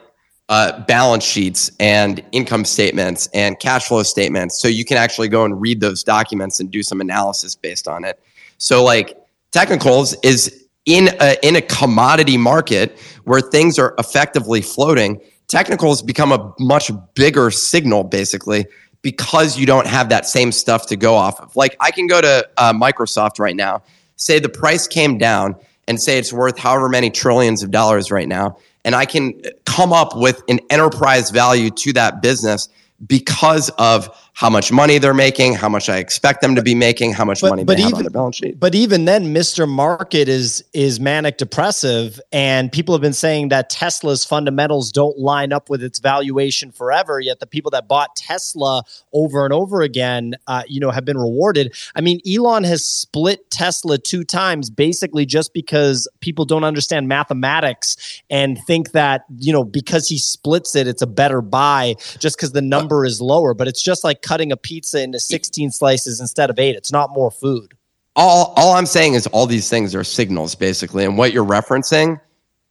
[0.48, 4.58] uh, balance sheets and income statements and cash flow statements.
[4.58, 8.04] So you can actually go and read those documents and do some analysis based on
[8.04, 8.18] it.
[8.56, 9.18] So like
[9.50, 15.20] technicals is in a, in a commodity market where things are effectively floating.
[15.48, 18.64] Technicals become a much bigger signal basically
[19.02, 21.54] because you don't have that same stuff to go off of.
[21.56, 23.82] Like I can go to uh, Microsoft right now,
[24.16, 25.56] say the price came down,
[25.86, 29.92] and say it's worth however many trillions of dollars right now, and I can come
[29.92, 32.68] up with an enterprise value to that business
[33.06, 37.12] because of how much money they're making, how much I expect them to be making,
[37.12, 38.60] how much but, money but they even, have on their balance sheet.
[38.60, 39.68] But even then, Mr.
[39.68, 45.52] Market is is manic depressive, and people have been saying that Tesla's fundamentals don't line
[45.52, 47.18] up with its valuation forever.
[47.18, 51.18] Yet the people that bought Tesla over and over again, uh, you know, have been
[51.18, 51.74] rewarded.
[51.96, 58.22] I mean, Elon has split Tesla two times, basically just because people don't understand mathematics
[58.30, 62.52] and think that you know because he splits it, it's a better buy just because
[62.52, 63.52] the number is lower.
[63.52, 66.76] But it's just like cutting a pizza into 16 slices instead of eight.
[66.76, 67.72] It's not more food.
[68.14, 71.04] All, all I'm saying is all these things are signals, basically.
[71.04, 72.20] And what you're referencing,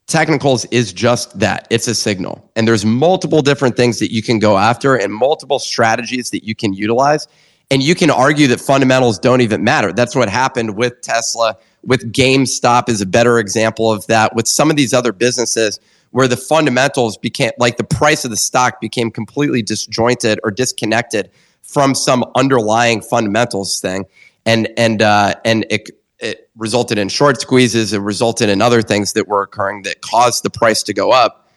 [0.06, 2.52] technicals is just that it's a signal.
[2.56, 6.54] And there's multiple different things that you can go after and multiple strategies that you
[6.54, 7.28] can utilize.
[7.72, 9.92] And you can argue that fundamentals don't even matter.
[9.92, 14.70] That's what happened with Tesla, with GameStop is a better example of that, with some
[14.70, 15.80] of these other businesses
[16.12, 21.30] where the fundamentals became like the price of the stock became completely disjointed or disconnected
[21.68, 24.06] from some underlying fundamentals thing.
[24.46, 25.90] And and uh, and it
[26.20, 27.94] it resulted in short squeezes.
[27.94, 31.48] It resulted in other things that were occurring that caused the price to go up.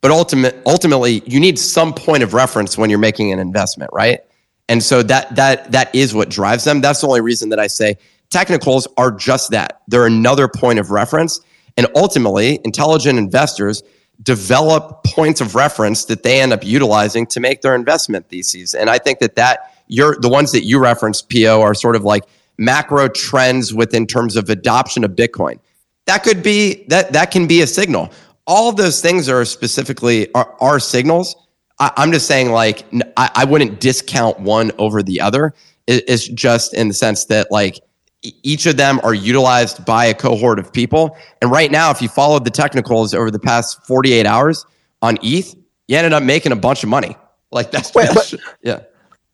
[0.00, 4.20] But ultimate, ultimately, you need some point of reference when you're making an investment, right?
[4.68, 6.80] And so that that that is what drives them.
[6.80, 7.96] That's the only reason that I say
[8.30, 9.82] technicals are just that.
[9.86, 11.40] They're another point of reference.
[11.76, 13.82] And ultimately, intelligent investors
[14.22, 18.74] develop points of reference that they end up utilizing to make their investment theses.
[18.74, 22.04] And I think that that you're the ones that you referenced, PO, are sort of
[22.04, 22.24] like
[22.58, 25.58] macro trends within terms of adoption of Bitcoin.
[26.06, 28.10] That could be that that can be a signal.
[28.46, 31.36] All of those things are specifically are, are signals.
[31.78, 32.84] I, am just saying, like,
[33.16, 35.54] I, I, wouldn't discount one over the other.
[35.86, 37.80] It, it's just in the sense that, like,
[38.22, 41.16] each of them are utilized by a cohort of people.
[41.40, 44.64] And right now, if you followed the technicals over the past 48 hours
[45.00, 45.54] on ETH,
[45.88, 47.16] you ended up making a bunch of money.
[47.50, 48.80] Like that's, Wait, that's but, yeah.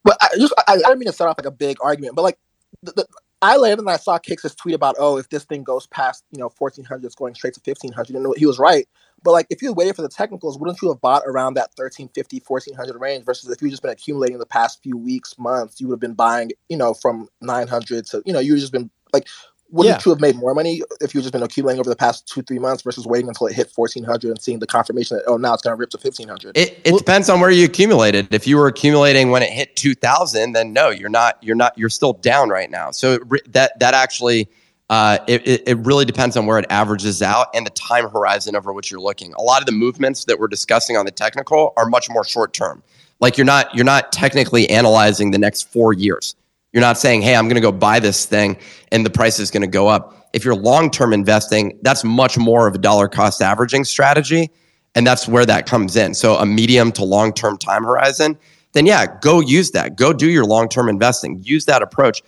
[0.05, 2.23] But I just I, I didn't mean to start off like a big argument, but
[2.23, 2.39] like
[2.83, 3.07] the, the,
[3.43, 6.39] I later and I saw Kix's tweet about, oh, if this thing goes past, you
[6.39, 8.17] know, 1400, it's going straight to 1500.
[8.17, 8.89] And he was right.
[9.23, 12.43] But like, if you waited for the technicals, wouldn't you have bought around that 1350,
[12.47, 15.95] 1400 range versus if you just been accumulating the past few weeks, months, you would
[15.95, 19.27] have been buying, you know, from 900 to, you know, you would just been like,
[19.71, 20.03] wouldn't yeah.
[20.05, 22.59] you have made more money if you just been accumulating over the past two three
[22.59, 25.63] months versus waiting until it hit 1400 and seeing the confirmation that oh now it's
[25.63, 28.33] going to rip to 1500 it, it well, depends on where you accumulated.
[28.33, 31.91] If you were accumulating when it hit 2000 then no you're not you're not you're
[31.91, 32.91] still down right now.
[32.91, 33.19] So
[33.49, 34.49] that that actually
[34.91, 38.73] uh, it, it really depends on where it averages out and the time horizon over
[38.73, 41.87] which you're looking a lot of the movements that we're discussing on the technical are
[41.87, 42.83] much more short term
[43.21, 46.35] like you're not you're not technically analyzing the next four years
[46.73, 48.59] you're not saying, hey, I'm going to go buy this thing
[48.93, 50.29] and the price is going to go up.
[50.33, 54.51] If you're long term investing, that's much more of a dollar cost averaging strategy.
[54.95, 56.15] And that's where that comes in.
[56.15, 58.39] So, a medium to long term time horizon,
[58.73, 59.97] then yeah, go use that.
[59.97, 61.41] Go do your long term investing.
[61.43, 62.23] Use that approach.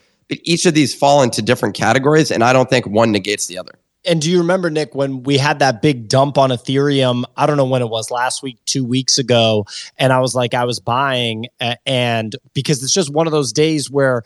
[0.45, 2.31] Each of these fall into different categories.
[2.31, 3.73] And I don't think one negates the other.
[4.07, 7.25] And do you remember, Nick, when we had that big dump on Ethereum?
[7.37, 9.67] I don't know when it was last week, two weeks ago.
[9.99, 11.49] And I was like, I was buying.
[11.85, 14.23] And because it's just one of those days where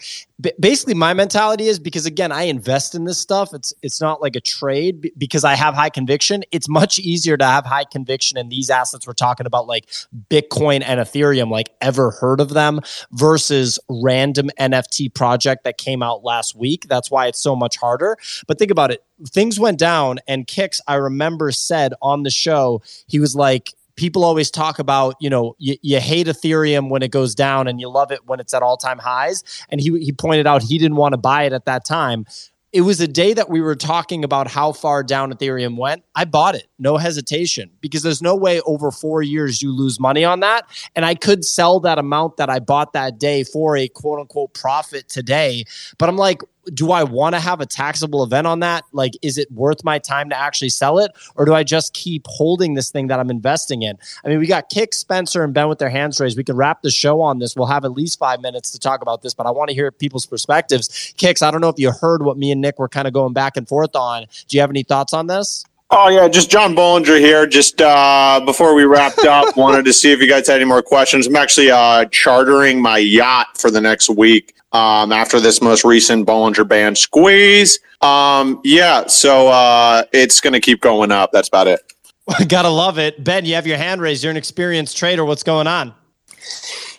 [0.58, 3.54] basically my mentality is because again i invest in this stuff.
[3.54, 6.42] It's it's not like a trade because i have high conviction.
[6.50, 9.86] It's much easier to have high conviction in these assets we're talking about like
[10.30, 12.80] bitcoin and ethereum like ever heard of them
[13.12, 16.86] versus random nft project that came out last week.
[16.88, 18.16] That's why it's so much harder.
[18.46, 19.04] But think about it.
[19.28, 24.24] Things went down and kicks i remember said on the show he was like people
[24.24, 27.88] always talk about, you know, you, you, hate Ethereum when it goes down and you
[27.88, 29.44] love it when it's at all time highs.
[29.68, 32.26] And he, he pointed out he didn't want to buy it at that time.
[32.72, 36.02] It was a day that we were talking about how far down Ethereum went.
[36.16, 40.24] I bought it, no hesitation, because there's no way over four years you lose money
[40.24, 40.66] on that.
[40.96, 44.54] And I could sell that amount that I bought that day for a quote unquote
[44.54, 45.62] profit today.
[45.98, 46.42] But I'm like,
[46.72, 48.84] do I want to have a taxable event on that?
[48.92, 51.12] Like, is it worth my time to actually sell it?
[51.36, 53.98] Or do I just keep holding this thing that I'm investing in?
[54.24, 56.36] I mean, we got Kick, Spencer, and Ben with their hands raised.
[56.36, 57.56] We can wrap the show on this.
[57.56, 59.90] We'll have at least five minutes to talk about this, but I want to hear
[59.90, 61.12] people's perspectives.
[61.16, 63.32] Kicks, I don't know if you heard what me and Nick were kind of going
[63.32, 64.26] back and forth on.
[64.48, 65.64] Do you have any thoughts on this?
[65.96, 67.46] Oh yeah, just John Bollinger here.
[67.46, 70.82] Just uh, before we wrapped up, wanted to see if you guys had any more
[70.82, 71.28] questions.
[71.28, 76.26] I'm actually uh, chartering my yacht for the next week um, after this most recent
[76.26, 77.78] Bollinger Band squeeze.
[78.00, 81.30] Um, yeah, so uh, it's going to keep going up.
[81.32, 81.80] That's about it.
[82.48, 83.22] Gotta love it.
[83.22, 84.24] Ben, you have your hand raised.
[84.24, 85.24] You're an experienced trader.
[85.24, 85.94] What's going on?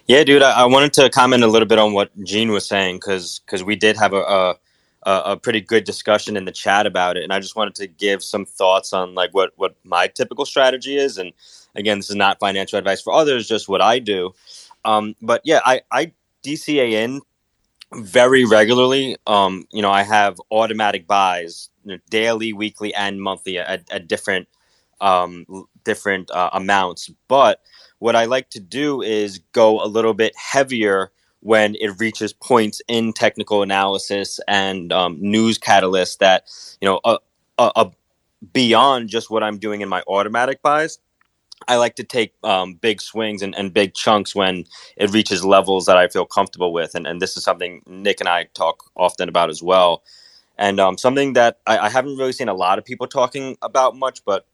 [0.07, 2.97] Yeah, dude, I, I wanted to comment a little bit on what Gene was saying
[2.97, 4.55] because because we did have a, a
[5.05, 8.23] a pretty good discussion in the chat about it, and I just wanted to give
[8.23, 11.17] some thoughts on like what what my typical strategy is.
[11.17, 11.33] And
[11.75, 14.33] again, this is not financial advice for others, just what I do.
[14.83, 16.11] Um, but yeah, I I
[16.43, 17.21] DCA in
[17.93, 19.17] very regularly.
[19.27, 24.07] Um, you know, I have automatic buys, you know, daily, weekly, and monthly at, at
[24.07, 24.47] different
[25.01, 25.45] um,
[25.83, 27.09] different uh, amounts.
[27.27, 27.61] But
[27.99, 31.11] what I like to do is go a little bit heavier
[31.45, 36.49] when it reaches points in technical analysis and um, news catalysts that
[36.81, 37.19] you know uh,
[37.59, 37.89] uh,
[38.51, 40.97] beyond just what I'm doing in my automatic buys.
[41.67, 44.65] I like to take um, big swings and, and big chunks when
[44.97, 46.95] it reaches levels that I feel comfortable with.
[46.95, 50.01] And, and this is something Nick and I talk often about as well.
[50.57, 53.95] And um, something that I, I, haven't really seen a lot of people talking about
[53.95, 54.47] much, but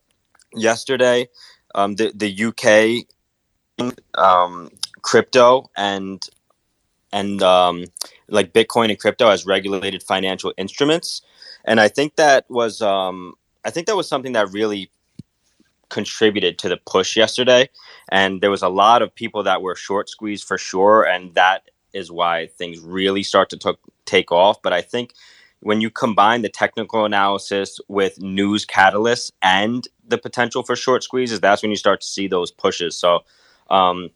[0.54, 1.30] yesterday,
[1.74, 3.06] um, the, the
[3.80, 4.70] UK um,
[5.02, 6.28] crypto and
[7.14, 7.86] and um,
[8.28, 11.22] like Bitcoin and crypto as regulated financial instruments.
[11.66, 13.34] And I think that was um,
[13.66, 14.90] I think that was something that really
[15.90, 17.70] contributed to the push yesterday.
[18.10, 21.70] And there was a lot of people that were short squeezed for sure, and that
[21.94, 23.74] is why things really start to t-
[24.06, 24.62] take off.
[24.62, 25.14] But I think
[25.60, 31.40] when you combine the technical analysis with news catalysts and the potential for short squeezes,
[31.40, 32.98] that's when you start to see those pushes.
[32.98, 33.20] So
[33.70, 34.10] um,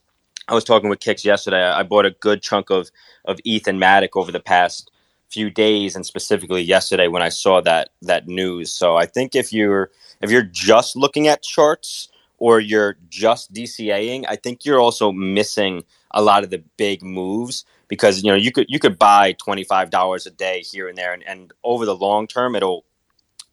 [0.47, 1.63] I was talking with Kicks yesterday.
[1.63, 2.91] I bought a good chunk of
[3.25, 4.91] of ETH and Matic over the past
[5.29, 8.71] few days, and specifically yesterday when I saw that that news.
[8.71, 9.91] So I think if you're
[10.21, 15.83] if you're just looking at charts or you're just DCAing, I think you're also missing
[16.11, 19.63] a lot of the big moves because you know you could you could buy twenty
[19.63, 22.85] five dollars a day here and there, and, and over the long term, it'll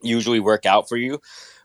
[0.02, 1.20] usually work out for you.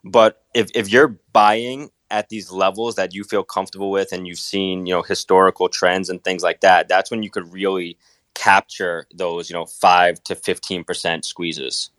[0.05, 4.39] But if if you're buying at these levels that you feel comfortable with and you've
[4.39, 7.97] seen you know historical trends and things like that that's when you could really
[8.35, 11.89] capture those you know 5 to 15% squeezes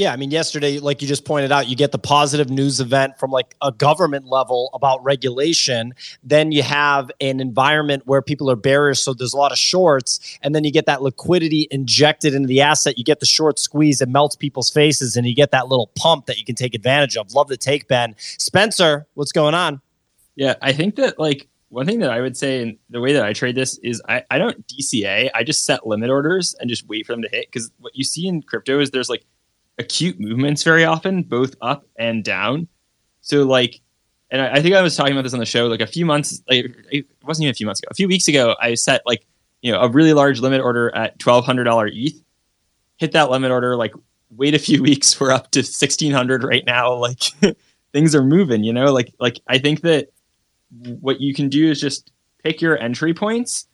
[0.00, 3.18] yeah, I mean, yesterday, like you just pointed out, you get the positive news event
[3.18, 5.92] from like a government level about regulation.
[6.24, 10.38] Then you have an environment where people are bearish, so there's a lot of shorts,
[10.40, 12.96] and then you get that liquidity injected into the asset.
[12.96, 16.24] You get the short squeeze, it melts people's faces, and you get that little pump
[16.26, 17.34] that you can take advantage of.
[17.34, 18.14] Love the take, Ben.
[18.18, 19.82] Spencer, what's going on?
[20.34, 23.22] Yeah, I think that like one thing that I would say, and the way that
[23.22, 25.28] I trade this is I, I don't DCA.
[25.34, 27.48] I just set limit orders and just wait for them to hit.
[27.52, 29.26] Because what you see in crypto is there's like
[29.80, 32.68] acute movements very often, both up and down.
[33.22, 33.80] So like,
[34.30, 36.06] and I, I, think I was talking about this on the show like a few
[36.06, 36.40] months.
[36.48, 37.88] Like it wasn't even a few months ago.
[37.90, 39.26] A few weeks ago, I set like
[39.62, 42.22] you know a really large limit order at twelve hundred dollar ETH.
[42.98, 43.76] Hit that limit order.
[43.76, 43.94] Like
[44.30, 45.18] wait a few weeks.
[45.18, 46.94] We're up to sixteen hundred right now.
[46.94, 47.22] Like
[47.92, 48.62] things are moving.
[48.62, 50.08] You know, like like I think that
[51.00, 52.12] what you can do is just
[52.44, 53.66] pick your entry points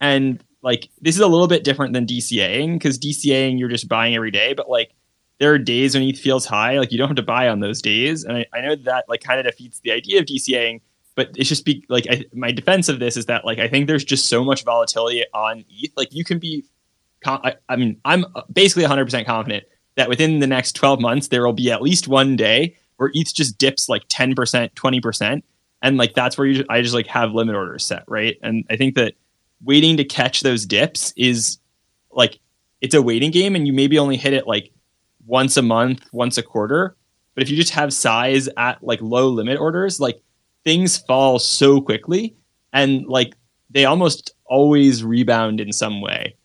[0.00, 4.14] and like this is a little bit different than DCAing because DCAing you're just buying
[4.14, 4.92] every day, but like
[5.38, 7.82] there are days when ETH feels high, like you don't have to buy on those
[7.82, 8.24] days.
[8.24, 10.80] And I, I know that like kind of defeats the idea of DCAing,
[11.16, 13.86] but it's just be like I, my defense of this is that like I think
[13.86, 15.92] there's just so much volatility on ETH.
[15.96, 16.64] Like you can be,
[17.26, 19.64] I, I mean, I'm basically 100% confident
[19.96, 23.34] that within the next 12 months there will be at least one day where ETH
[23.34, 25.42] just dips like 10%, 20%,
[25.82, 28.36] and like that's where you just, I just like have limit orders set, right?
[28.42, 29.14] And I think that
[29.62, 31.58] waiting to catch those dips is
[32.10, 32.38] like
[32.80, 34.70] it's a waiting game, and you maybe only hit it like
[35.26, 36.96] once a month, once a quarter.
[37.34, 40.22] But if you just have size at like low limit orders, like
[40.64, 42.36] things fall so quickly
[42.72, 43.34] and like
[43.70, 46.36] they almost always rebound in some way.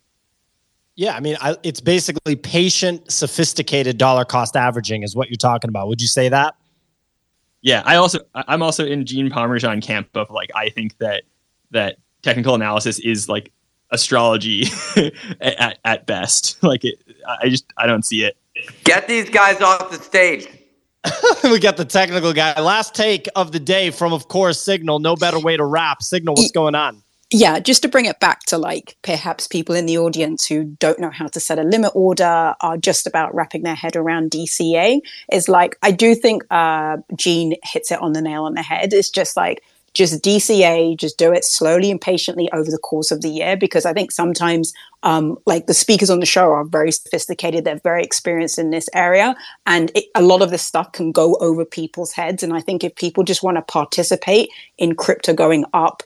[0.95, 5.69] Yeah, I mean, I, it's basically patient, sophisticated dollar cost averaging is what you're talking
[5.69, 5.87] about.
[5.87, 6.55] Would you say that?
[7.61, 11.23] Yeah, I also I'm also in Gene Parmesan camp of like I think that
[11.71, 13.51] that technical analysis is like
[13.91, 14.65] astrology
[15.41, 16.61] at, at best.
[16.63, 17.01] Like it,
[17.41, 18.37] I just I don't see it.
[18.83, 20.47] Get these guys off the stage.
[21.43, 22.59] we got the technical guy.
[22.59, 24.99] Last take of the day from, of course, Signal.
[24.99, 26.01] No better way to wrap.
[26.01, 27.01] Signal, what's going on?
[27.31, 30.99] Yeah, just to bring it back to like perhaps people in the audience who don't
[30.99, 34.99] know how to set a limit order are just about wrapping their head around DCA.
[35.31, 38.93] Is like I do think uh, Gene hits it on the nail on the head.
[38.93, 39.63] It's just like
[39.99, 43.57] just DCA, just do it slowly and patiently over the course of the year.
[43.57, 44.73] Because I think sometimes,
[45.03, 48.87] um, like the speakers on the show are very sophisticated, they're very experienced in this
[48.95, 49.35] area,
[49.65, 52.41] and it, a lot of this stuff can go over people's heads.
[52.43, 56.01] And I think if people just want to participate in crypto going up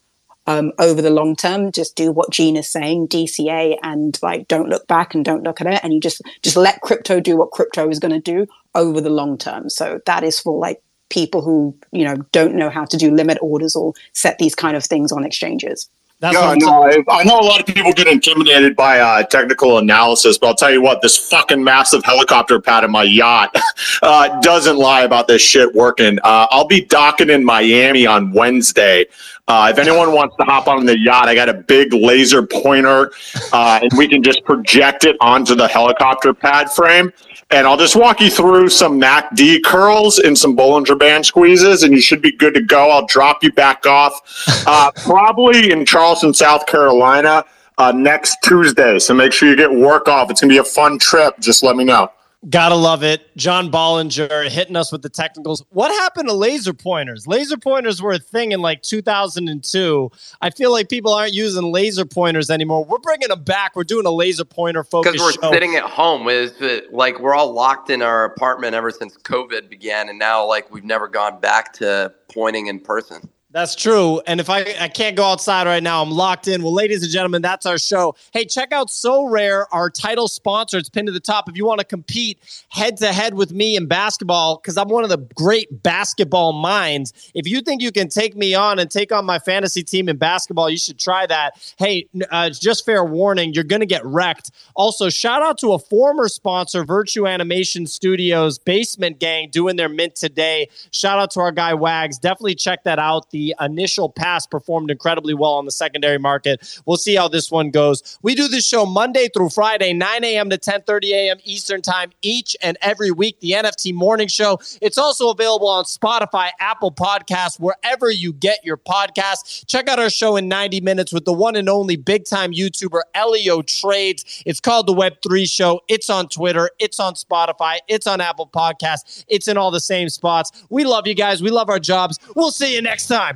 [0.48, 4.70] um, over the long term, just do what Gene is saying, DCA, and like don't
[4.70, 7.52] look back and don't look at it, and you just just let crypto do what
[7.52, 9.70] crypto is going to do over the long term.
[9.70, 10.82] So that is for like
[11.14, 14.76] people who you know don't know how to do limit orders or set these kind
[14.76, 15.90] of things on exchanges.
[16.20, 19.78] That's yeah, no, I, I, know a lot of people get intimidated by uh, technical
[19.78, 23.54] analysis, but I'll tell you what, this fucking massive helicopter pad in my yacht
[24.02, 26.20] uh, doesn't lie about this shit working.
[26.24, 29.06] Uh, I'll be docking in Miami on Wednesday.
[29.50, 33.12] Uh, if anyone wants to hop on the yacht, I got a big laser pointer,
[33.52, 37.12] uh, and we can just project it onto the helicopter pad frame
[37.54, 41.94] and I'll just walk you through some MACD curls and some Bollinger Band squeezes, and
[41.94, 42.90] you should be good to go.
[42.90, 44.20] I'll drop you back off
[44.66, 47.46] uh, probably in Charleston, South Carolina
[47.78, 48.98] uh, next Tuesday.
[48.98, 50.32] So make sure you get work off.
[50.32, 51.36] It's going to be a fun trip.
[51.40, 52.12] Just let me know.
[52.50, 53.36] Gotta love it.
[53.38, 55.64] John Bollinger hitting us with the technicals.
[55.70, 57.26] What happened to laser pointers?
[57.26, 60.12] Laser pointers were a thing in like 2002.
[60.42, 62.84] I feel like people aren't using laser pointers anymore.
[62.84, 63.78] We're bringing them back.
[63.78, 65.54] We're doing a laser pointer focus Because we're show.
[65.54, 66.26] sitting at home.
[66.26, 66.62] With
[66.92, 70.84] like we're all locked in our apartment ever since COVID began, and now like we've
[70.84, 73.30] never gone back to pointing in person.
[73.54, 74.20] That's true.
[74.26, 76.64] And if I, I can't go outside right now, I'm locked in.
[76.64, 78.16] Well, ladies and gentlemen, that's our show.
[78.32, 80.80] Hey, check out Sorare, our title sponsor.
[80.80, 81.48] It's pinned to the top.
[81.48, 82.40] If you want to compete
[82.70, 87.14] head to head with me in basketball, because I'm one of the great basketball minds.
[87.36, 90.18] If you think you can take me on and take on my fantasy team in
[90.18, 91.76] basketball, you should try that.
[91.78, 94.50] Hey, uh, just fair warning, you're going to get wrecked.
[94.76, 100.16] Also, shout out to a former sponsor, Virtue Animation Studios, Basement Gang, doing their mint
[100.16, 100.70] today.
[100.90, 102.18] Shout out to our guy Wags.
[102.18, 103.30] Definitely check that out.
[103.30, 106.82] The initial pass performed incredibly well on the secondary market.
[106.86, 108.20] We'll see how this one goes.
[108.22, 110.50] We do this show Monday through Friday, 9 a.m.
[110.50, 111.38] to 10:30 a.m.
[111.44, 113.40] Eastern Time each and every week.
[113.40, 114.60] The NFT Morning Show.
[114.82, 119.66] It's also available on Spotify, Apple Podcasts, wherever you get your podcasts.
[119.68, 123.02] Check out our show in 90 minutes with the one and only big time YouTuber
[123.16, 124.44] EllioTrades.
[124.46, 125.82] It's called the Web3 Show.
[125.88, 126.70] It's on Twitter.
[126.80, 127.78] It's on Spotify.
[127.88, 129.26] It's on Apple Podcasts.
[129.28, 130.52] It's in all the same spots.
[130.70, 131.42] We love you guys.
[131.42, 132.20] We love our jobs.
[132.36, 133.33] We'll see you next time.